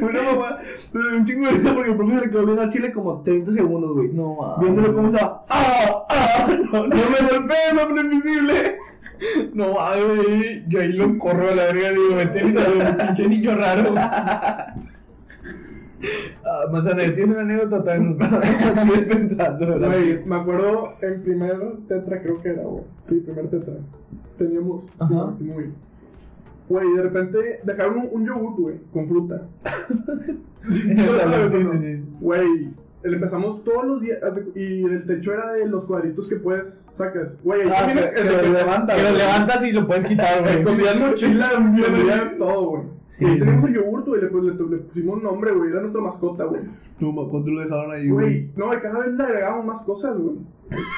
[0.00, 0.58] Una mamá.
[0.94, 3.92] Un chingo de porque el profe se le quedó viendo a Chile como 30 segundos,
[3.92, 4.08] güey.
[4.08, 4.60] No mames.
[4.60, 5.44] Viéndolo cómo estaba.
[5.50, 6.06] ¡Ah!
[6.08, 6.48] ¡Ah!
[6.72, 8.78] ¡No, no me golpees, hombre invisible!
[9.54, 10.64] No, güey.
[10.68, 13.94] Yo ahí lo corro a la verga, digo, vete un pinche niño raro.
[16.44, 18.18] Ah, Manzana, ¿tienes una anécdota también?
[18.80, 19.78] Sigue pensando.
[19.78, 21.56] Güey, me acuerdo en primer
[21.88, 22.84] tetra, creo que era, güey.
[23.08, 23.74] Sí, primer tetra.
[24.38, 24.84] Teníamos.
[24.98, 25.34] Ajá.
[25.38, 25.70] Muy.
[26.68, 29.42] Güey, de repente dejaron un, un yogur, güey, con fruta.
[30.70, 32.04] Sí, sí.
[32.20, 32.68] Güey,
[33.02, 34.18] le empezamos todos los días.
[34.54, 37.36] Y el techo era de los cuadritos que puedes sacas.
[37.42, 40.54] Güey, Ah, que- que lo levantas, Que lo levantas y lo puedes quitar, güey.
[40.58, 42.82] Escondías mochilas, escondías todo, güey.
[43.22, 43.28] Sí.
[43.28, 46.00] Y ahí tenemos el yogur, güey, le, pues, le, le pusimos nombre, güey, era nuestra
[46.02, 46.62] mascota, güey.
[47.00, 48.26] No, ma, ¿cuánto lo dejaron ahí, güey?
[48.26, 50.36] Güey, no, y cada vez le agregamos más cosas, güey.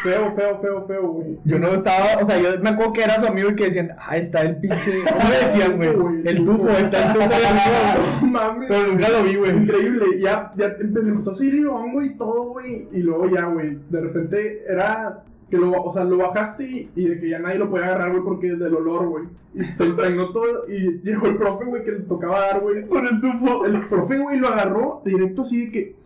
[0.05, 1.39] Feo, feo, feo, feo, güey.
[1.45, 3.91] Yo no estaba, o sea, yo me acuerdo que era su amigo y que decían,
[3.99, 4.77] ah, está el pinche.
[5.09, 6.22] ¿Cómo le decían, güey?
[6.29, 7.35] El tufo, está el tufo de
[8.20, 8.31] No güey.
[8.31, 8.68] mames.
[8.68, 9.57] Pero nunca lo vi, güey.
[9.57, 12.87] Increíble, ya, ya empezó a seguir el hongo y todo, güey.
[12.93, 15.25] Y luego ya, güey, de repente era
[15.55, 18.11] que lo, o sea, lo bajaste y, y de que ya nadie lo podía agarrar,
[18.11, 19.25] güey, porque es del olor, güey.
[19.55, 22.89] Y se impregnó todo y llegó el profe, güey, que le tocaba dar, güey.
[22.89, 23.65] Con el tufo.
[23.65, 25.97] El profe, güey, lo agarró directo así de que.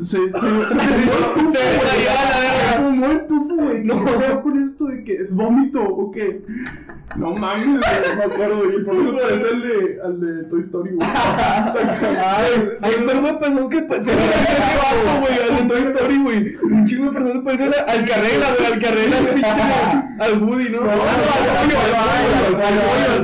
[0.00, 0.28] Se, se, se,
[2.72, 3.84] el.
[3.84, 6.40] No, ¿qué con esto de que es vómito o qué?
[7.16, 8.76] No mames, güey, me acuerdo, güey.
[8.76, 11.08] El profe parece al de, al de Toy Story, güey.
[11.14, 15.82] Ay, hay un verbo de personas que pa- se ese vato, güey, al de Toy
[15.92, 16.56] Story, güey.
[16.62, 19.18] Un chingo de personas parecen al que arregla, güey, al que arregla
[20.20, 20.80] al Woody, ¿no?
[20.80, 20.98] No, al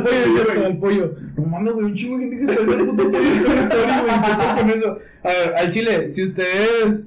[0.03, 1.15] pollo, al pollo, al pollo.
[1.37, 3.69] No mames, güey, un chingo de gente que se parece al puto Toy Story, güey.
[3.69, 4.99] ¿qué pasa con eso?
[5.25, 6.23] A ver, al chile, si
[6.61, 7.07] ustedes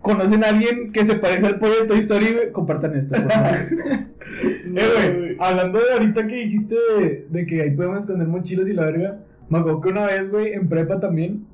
[0.00, 3.16] conocen a alguien que se parece al pollo de Toy Story, compartan esto.
[4.42, 8.72] Eh, güey, hablando de ahorita que dijiste de, de que ahí podemos esconder mochilas y
[8.72, 9.16] la verga,
[9.48, 11.44] me acuerdo que una vez, güey, en prepa también,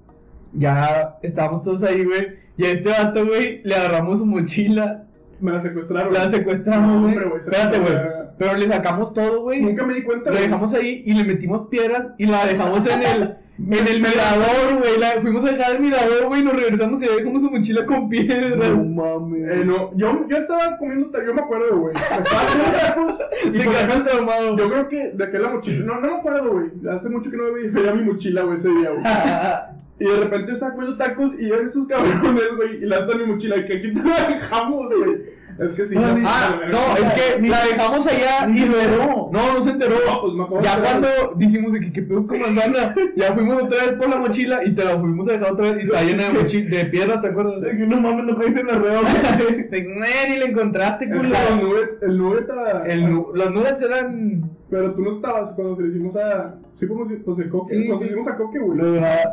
[0.53, 2.29] ya estábamos todos ahí, güey,
[2.59, 5.05] y a este vato, güey, le agarramos su mochila,
[5.41, 6.13] Me la secuestraron.
[6.13, 7.95] la secuestramos, No, güey, se- espérate, güey,
[8.39, 11.69] pero le sacamos todo, güey, Nunca me di cuenta, lo dejamos ahí y le metimos
[11.69, 13.35] piedras y la dejamos en el...
[13.59, 17.43] En el mirador, güey, la fuimos a dejar el mirador, güey, nos regresamos y dejamos
[17.43, 18.71] su mochila con piedras.
[18.77, 19.49] No mames.
[19.51, 21.95] Eh, no, yo, yo estaba comiendo, yo me acuerdo, güey.
[23.53, 24.57] Y por ejemplo, traumado.
[24.57, 26.67] Yo creo que de aquel la mochila, no, no me acuerdo, güey.
[26.95, 29.03] Hace mucho que no ve- veía mi mochila, güey, ese día, güey.
[29.99, 33.57] Y de repente estaba comiendo tacos y llegan estos cabrones, güey, y lanzan mi mochila.
[33.57, 35.17] Y que aquí te la dejamos, güey.
[35.59, 35.95] Es que sí.
[35.99, 39.31] Ah, Ah, no, es que la dejamos allá Ni y luego.
[39.33, 39.97] No, no se enteró.
[40.07, 43.85] No, pues me Ya cuando dijimos de que qué pedo con manzana, ya fuimos otra
[43.87, 46.25] vez por la mochila y te la fuimos a dejar otra vez y está llena
[46.25, 47.61] de, mochi- de piedras, ¿te acuerdas?
[47.63, 49.01] De que no mames, no caíste en la rueda.
[49.03, 51.29] De, "Nah, ni la encontraste, Es que culo.
[51.31, 54.51] los nuggets, el nugget a- El nu- los nuggets eran.
[54.69, 56.57] Pero tú no estabas cuando se lo hicimos a.
[56.75, 57.15] Sí, como si.
[57.17, 57.77] Pues coque.
[57.77, 58.11] Sí, cuando sí.
[58.11, 58.79] hicimos a coque, güey.
[58.79, 58.85] Lo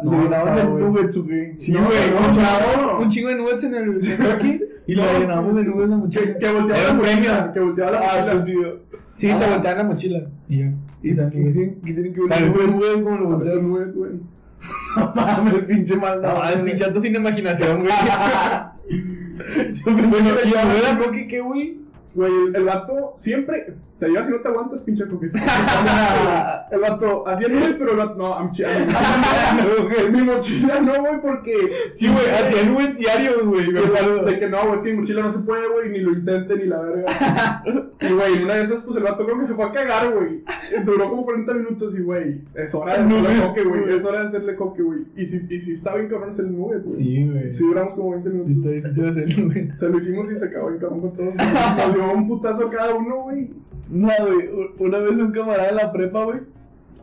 [0.03, 1.59] no, de nuggets, güey.
[1.59, 5.19] Sí, güey, no, un chingo de nuggets en el Kentucky y lo No.
[5.19, 6.21] llenábamos de nuggets en la mochila.
[6.23, 7.51] Que, que volteaba la mochila.
[7.53, 8.31] Que volteaba la Ah, mochila.
[8.33, 8.79] pues, tío.
[9.17, 9.49] Sí, te Ah.
[9.53, 10.19] volteaban la mochila.
[10.49, 10.65] Y ya.
[11.01, 11.29] Y ¿Qué salía.
[11.31, 12.55] tienen qué tienen que nuggets?
[12.71, 14.11] nugget como lo un nugget, güey.
[14.95, 16.33] No mames, pinche maldad.
[16.35, 17.91] No, es pinchato sin imaginación, güey.
[19.85, 21.79] bueno, y la nueva coque, ¿qué, güey?
[22.15, 23.73] Güey, el, el vato siempre
[24.03, 25.27] te llevas y no te aguantas, pinche coque.
[26.71, 28.15] el vato hacía nubes, pero el vato.
[28.15, 31.53] No, a mi, chi- a mi, mochila no, güey, porque.
[31.95, 33.71] Sí, güey, hacía nuggets diarios, güey.
[33.71, 36.55] De, que no, güey, es que mi mochila no se puede, güey, ni lo intente,
[36.55, 37.63] ni la verga.
[38.01, 40.13] y, güey, en una de esas, pues el vato creo que se fue a cagar,
[40.13, 40.43] güey.
[40.83, 43.95] Duró como 40 minutos y, güey, es hora de hacerle coque, güey.
[43.97, 44.99] Es hora de hacerle coque, güey.
[45.15, 46.97] Y si, y si está bien cabrón el nugget, güey.
[46.97, 47.53] Sí, güey.
[47.53, 49.79] Sí, duramos como 20 Sí, minutos.
[49.79, 51.35] Se lo hicimos y se acabó bien cabrón con todos.
[51.35, 53.49] Nos dio un putazo a cada uno, güey.
[53.89, 56.39] No, güey, una vez un camarada en la prepa, güey,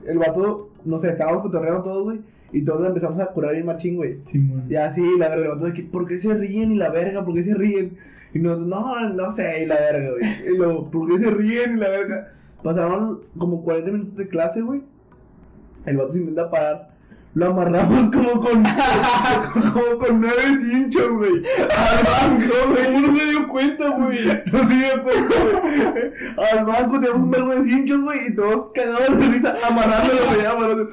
[0.06, 2.20] el vato, no sé, estábamos cotorreando todos, güey,
[2.52, 4.18] y todos empezamos a curar bien machín, güey.
[4.26, 4.64] Simón.
[4.68, 6.72] Y así, la verga, el vato de que, ¿por qué se ríen?
[6.72, 7.96] Y la verga, ¿por qué se ríen?
[8.32, 10.52] Y nosotros, no, no sé, y la verga, güey.
[10.52, 11.76] Y luego, ¿por qué se ríen?
[11.76, 12.32] Y la verga.
[12.62, 14.82] Pasaron como 40 minutos de clase, güey.
[15.86, 16.89] El vato se intenta parar.
[17.34, 18.64] Lo amarramos como con,
[19.72, 21.42] como con nueve cinchos, güey.
[21.60, 22.84] Al banco, güey.
[22.86, 24.24] ¿Cómo no se dio cuenta, güey?
[24.46, 26.12] No se dio cuenta, güey.
[26.50, 30.44] Al banco tenemos un verbo de cinchos, güey, y todos cagados de risa, amarrándolo, güey,
[30.44, 30.90] amarrándolo.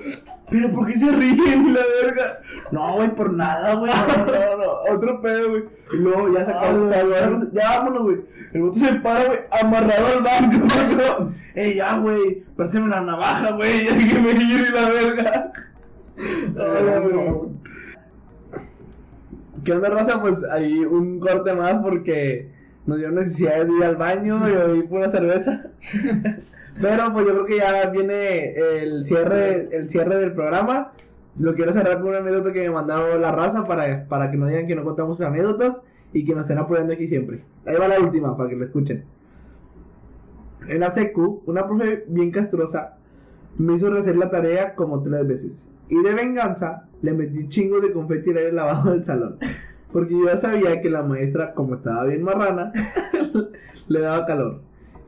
[0.50, 2.40] Pero ¿por qué se ríen la verga?
[2.72, 3.92] No, güey, por nada, güey.
[3.92, 5.64] No, no, no, otro pedo, güey.
[5.92, 8.18] Y luego ya sacamos, Ah, ya vámonos, güey.
[8.54, 11.30] El bote se para, güey, amarrado al banco, güey.
[11.56, 15.52] Ey, ya, güey, préstame la navaja, güey, ya que me ir y la verga.
[19.64, 20.22] ¿Qué onda, raza?
[20.22, 22.50] Pues ahí un corte más porque
[22.86, 25.68] nos dio necesidad de ir al baño y hoy pura cerveza.
[26.82, 30.92] Pero pues yo creo que ya viene el cierre, el cierre del programa.
[31.40, 34.48] Lo quiero cerrar con una anécdota que me mandaron la raza para, para que no
[34.48, 35.82] digan que no contamos anécdotas
[36.14, 37.44] y que nos estén apoyando aquí siempre.
[37.66, 39.06] Ahí va la última para que la escuchen.
[40.68, 42.98] En la secu, una profe bien castrosa
[43.58, 45.68] me hizo rehacer la tarea como tres veces.
[45.90, 49.38] Y de venganza, le metí un chingo de confeti en el abajo del salón.
[49.92, 52.72] Porque yo ya sabía que la maestra, como estaba bien marrana,
[53.88, 54.62] le daba calor.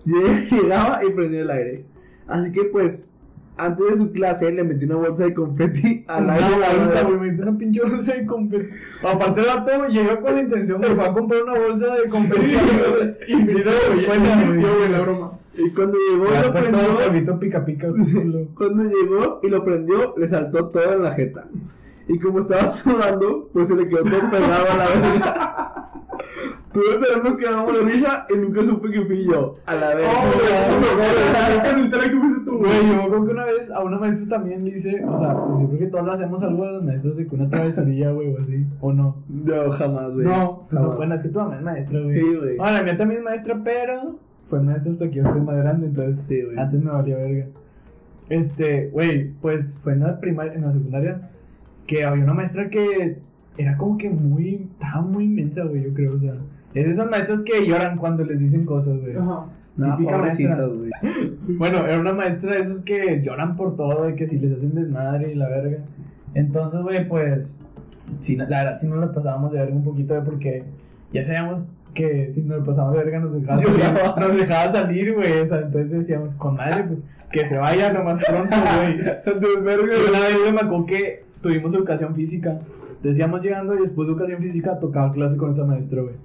[0.05, 0.17] Yo
[0.51, 1.85] llegaba y prendía el aire.
[2.27, 3.09] Así que pues,
[3.57, 6.45] antes de su clase le metí una bolsa de confeti al aire.
[6.45, 7.03] de la bolsa, madera.
[7.03, 8.69] güey, me hizo una pinche bolsa de confeti.
[9.03, 12.47] Aparte el vato llegó con la intención, me fue a comprar una bolsa de confeti.
[13.27, 15.38] Y me dio, güey, la broma.
[15.55, 17.87] Y cuando llegó y lo prendió, pica pica,
[18.55, 21.45] cuando llegó y lo prendió, le saltó todo en la jeta.
[22.07, 25.85] Y como estaba sudando, pues se le quedó todo pegado a la verga.
[26.73, 29.55] Todos tenemos que damos de risa y nunca supe que fui yo.
[29.65, 30.13] A la verga.
[30.21, 34.37] Güey, ¿qué resultará que fuiste tú, yo me acuerdo que una vez a una maestra
[34.37, 37.17] también le hice, o sea, pues yo creo que todos hacemos algo a los maestros
[37.17, 39.15] de que una travesurilla, güey, o así, o no.
[39.29, 40.27] No, jamás, güey.
[40.27, 40.97] No, pues no, jamás.
[40.97, 42.19] bueno, es que tu mamá es maestra, güey.
[42.19, 42.57] Sí, güey.
[42.59, 44.19] Ah, la mía también es maestra, pero
[44.49, 46.57] fue maestra hasta que yo fui más grande, entonces Sí, güey.
[46.57, 47.45] antes me valía verga.
[48.29, 51.29] Este, güey, pues fue en la primaria, en la secundaria,
[51.87, 53.17] que había una maestra que
[53.57, 56.33] era como que muy, estaba muy inmensa, güey, yo creo, o sea,
[56.73, 59.15] es de esas maestras que lloran cuando les dicen cosas, güey.
[59.15, 59.45] Ajá.
[59.77, 60.91] No, pobrecitas, güey.
[61.57, 64.75] Bueno, era una maestra de esas que lloran por todo, de que si les hacen
[64.75, 65.77] desmadre y la verga.
[66.35, 67.49] Entonces, güey, pues,
[68.19, 70.63] sí, la verdad, sí nos la pasábamos de verga un poquito, güey, porque
[71.13, 71.63] ya sabíamos
[71.93, 75.47] que si nos la pasábamos de verga nos dejaba salir, nos dejaba salir, güey, o
[75.47, 76.99] sea, entonces decíamos, con madre, pues,
[77.31, 78.99] que se vaya lo más pronto, güey.
[79.25, 82.59] Entonces, una vez me acuerdo que tuvimos educación física.
[82.89, 86.15] Entonces íbamos llegando y después de educación física tocaba clase con esa maestra, güey.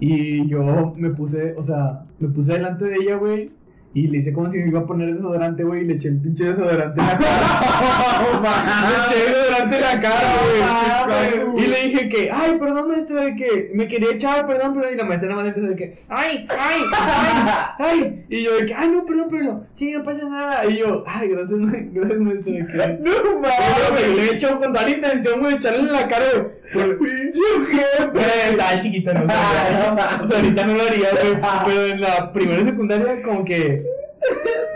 [0.00, 3.50] Y yo me puse, o sea, me puse delante de ella, güey.
[3.98, 6.20] Y le hice como si me iba a poner desodorante, güey, y le eché el
[6.20, 9.08] pinche desodorante en la cara.
[9.10, 11.06] le eché desodorante en la cara,
[11.52, 11.64] güey.
[11.64, 14.92] y le dije que, ay, perdón, maestra, de que me quería echar, perdón, perdón.
[14.94, 18.24] Y la maestra nada más empezó de que, ay, ay, ay, ay.
[18.28, 19.66] Y yo de que, ay, no, perdón, perdón.
[19.78, 20.66] Sí, no pasa nada.
[20.66, 21.58] Y yo, ay, gracias,
[21.92, 22.52] gracias, maestra.
[22.52, 23.10] de que- No
[23.42, 26.24] pero, güey, le he hecho con toda la intención, güey, echarle en la cara,
[26.72, 28.10] Pinche ojete.
[28.12, 29.26] Güey, Estaba chiquita, no sé.
[29.26, 31.40] O sea, ahorita no lo haría, güey.
[31.66, 33.82] Pero en la primera y secundaria, como que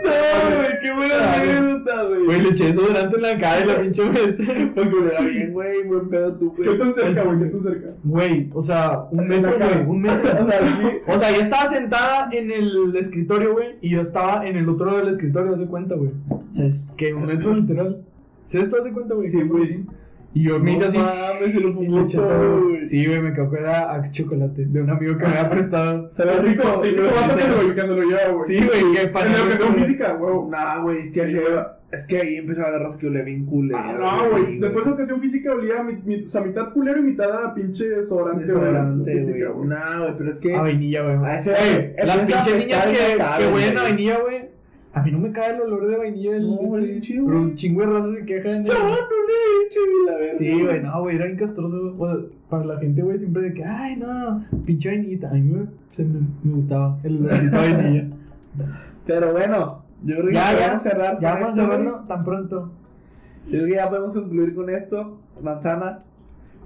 [0.03, 2.25] No, güey, qué buena anécdota, güey.
[2.25, 4.71] Güey, le eché desodorante en la cara y la pinche maestra.
[4.75, 6.69] Porque era bien, güey, buen pedo tú, güey.
[6.69, 7.39] ¿Qué tan cerca, güey?
[7.39, 7.87] ¿Qué tan cerca?
[8.03, 10.31] Güey, o sea, un metro, güey, un metro.
[10.43, 10.87] O sea, sí.
[11.07, 14.85] O sea, ella estaba sentada en el escritorio, güey, y yo estaba en el otro
[14.87, 16.11] lado del escritorio, haz de cuenta, güey.
[16.29, 18.01] O sea, es que un metro literal.
[18.47, 19.29] ¿Sí esto haz de cuenta, güey?
[19.29, 19.83] Sí, güey.
[20.35, 20.97] Y yo me hice así.
[20.97, 22.87] mames, se lo y fumó le todo, güey.
[22.89, 26.11] Sí, güey, me quedó que era Axe Chocolate, de un amigo que me había prestado.
[26.15, 26.63] Sabe rico.
[26.63, 26.89] Vato que
[27.43, 28.59] se lo- que se lo lleva, güey.
[28.59, 30.49] Sí, güey, que para la educación física, güey.
[30.49, 31.37] Nah, güey, es que ahí,
[31.91, 33.77] es que ahí empezaba a dar rasque olía bien culero.
[33.79, 34.57] Ah, no, güey.
[34.59, 37.87] Después de educación física olía mi, mi- o sea, mitad culero y mitad a pinche
[37.89, 38.55] desodorante, güey.
[38.55, 39.67] Desodorante, güey.
[39.67, 40.55] Nah, güey, pero es que.
[40.55, 41.15] A vainilla, güey.
[41.31, 41.51] A ese-
[41.95, 44.52] empieza Las pinches niñas que, que huelen a vainilla, güey.
[44.95, 46.35] A mí no me cae el olor de vainilla.
[46.35, 48.63] El, No, chido, Pero un chingo de razas se quejan.
[48.63, 50.37] No, no le eches la verga.
[50.37, 51.95] Sí, güey, no, güey, era bien castroso.
[51.97, 52.19] O sea,
[52.49, 55.31] para la gente, güey, siempre de que, ay, no, pinche vainillita.
[55.31, 55.65] A mí me,
[55.95, 58.07] se me, me gustaba el olorcito de vainilla.
[59.07, 61.19] Pero bueno, yo creo que ya, ya, podemos cerrar.
[61.19, 62.71] ya vamos a cerrarlo tan pronto.
[63.45, 65.17] Yo creo que ya podemos concluir con esto.
[65.41, 65.99] Manzana,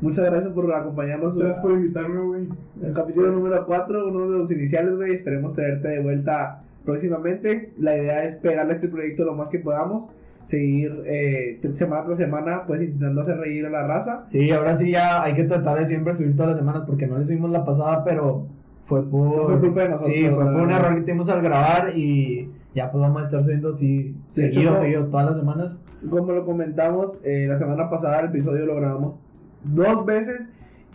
[0.01, 2.47] muchas gracias por acompañarnos gracias por invitarme, güey.
[2.83, 5.13] el capítulo número 4, uno de los iniciales, güey.
[5.13, 7.73] Esperemos traerte de vuelta próximamente.
[7.77, 10.07] La idea es pegarle a este proyecto lo más que podamos.
[10.45, 14.25] Seguir eh, semana tras semana, pues intentando hacer reír a la raza.
[14.31, 17.17] Sí, ahora sí ya hay que tratar de siempre subir todas las semanas porque no
[17.17, 18.45] le subimos la pasada, pero
[18.85, 19.47] fue por.
[19.51, 22.89] Fue culpa de nosotros, Sí, fue por un error que tuvimos al grabar y ya
[22.89, 25.77] pues vamos a estar subiendo sí, hecho, seguido, no- seguido, todas las semanas.
[26.09, 29.15] Como lo comentamos, eh, la semana pasada el episodio lo grabamos
[29.65, 30.49] dos veces.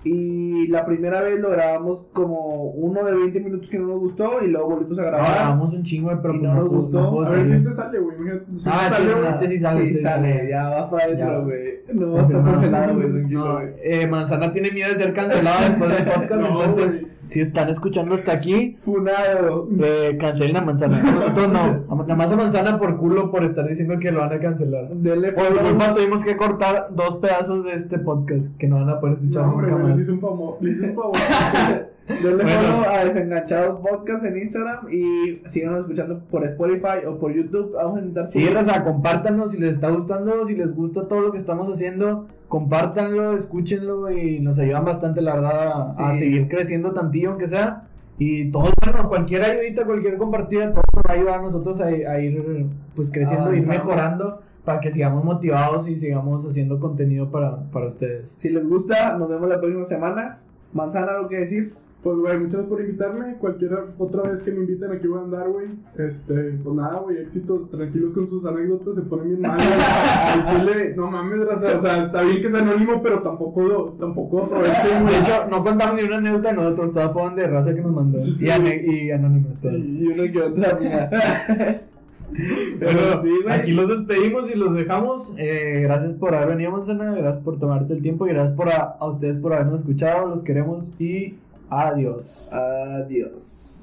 [0.05, 4.43] Y la primera vez lo grabamos como uno de 20 minutos que no nos gustó.
[4.43, 5.31] Y luego volvimos a No, grabar.
[5.35, 7.23] grabamos un chingo, pero Y pues no nos gustó.
[7.25, 8.17] A ver si este sale, güey.
[8.59, 9.29] Si Ah, sale, güey.
[9.29, 9.81] este sí sale.
[9.81, 11.81] Sí, este sí sale, ya va para adentro, güey.
[11.93, 15.69] No va a estar No, cancelado, güey, No, eh, Manzana tiene miedo de ser cancelado
[15.69, 17.03] después del podcast, No, entonces.
[17.29, 19.69] Si están escuchando hasta aquí, Funado.
[19.83, 21.03] eh, cancelen a Manzana.
[21.03, 24.39] Nosotros no, nada más a Manzana por culo por estar diciendo que lo van a
[24.39, 24.89] cancelar.
[24.91, 29.01] Denle Por culpa tuvimos que cortar dos pedazos de este podcast que no van a
[29.01, 29.97] poder escuchar No, hombre, nunca güey, más.
[29.99, 30.57] les hice un favor.
[30.61, 31.13] Hice un favor.
[32.09, 32.51] Denle Bueno.
[32.51, 34.89] follow a Desenganchados Podcast en Instagram.
[34.91, 37.73] Y síganos escuchando por Spotify o por YouTube.
[37.75, 38.33] Vamos a intentar.
[38.33, 42.27] Sí, raza, compártanos si les está gustando, si les gusta todo lo que estamos haciendo,
[42.49, 47.85] compártanlo, escúchenlo y nos ayudan bastante, la verdad, a, seguir creciendo tantillo, aunque sea.
[48.19, 51.87] Y todo, bueno, cualquier ayudita, cualquier compartida, todo nos va a ayudar a nosotros a,
[51.87, 53.85] a ir pues creciendo, ir Avanzando.
[53.85, 58.33] mejorando para que sigamos motivados y sigamos haciendo contenido para, para ustedes.
[58.37, 60.39] Si les gusta, nos vemos la próxima semana.
[60.73, 61.75] Manzana, ¿algo que decir?
[62.03, 63.35] Pues, güey, muchas gracias por invitarme.
[63.37, 65.69] Cualquier otra vez que me inviten aquí voy a andar, güey.
[65.97, 66.35] Este,
[66.65, 67.69] pues nada, güey, éxito.
[67.71, 69.59] Tranquilos con sus anécdotas, se ponen bien mal.
[70.51, 71.79] chile, no mames, raza.
[71.79, 75.15] O sea, está bien que sea anónimo, pero tampoco, tampoco aprovechen, güey.
[75.15, 77.93] De hecho, no contamos ni una anécdota de nosotros, todas fueron de raza que nos
[77.93, 78.19] mandó.
[78.19, 78.37] Sí.
[78.41, 79.77] Y, y anónimos todas.
[79.77, 81.81] Y uno que otra.
[82.33, 83.55] Bueno, Pero sí, güey.
[83.55, 85.35] aquí los despedimos y los dejamos.
[85.37, 87.15] Eh, gracias por haber venido, Manzana.
[87.15, 90.29] Gracias por tomarte el tiempo y gracias por a, a ustedes por habernos escuchado.
[90.29, 91.35] Los queremos y
[91.73, 92.51] adiós.
[92.53, 93.82] Adiós.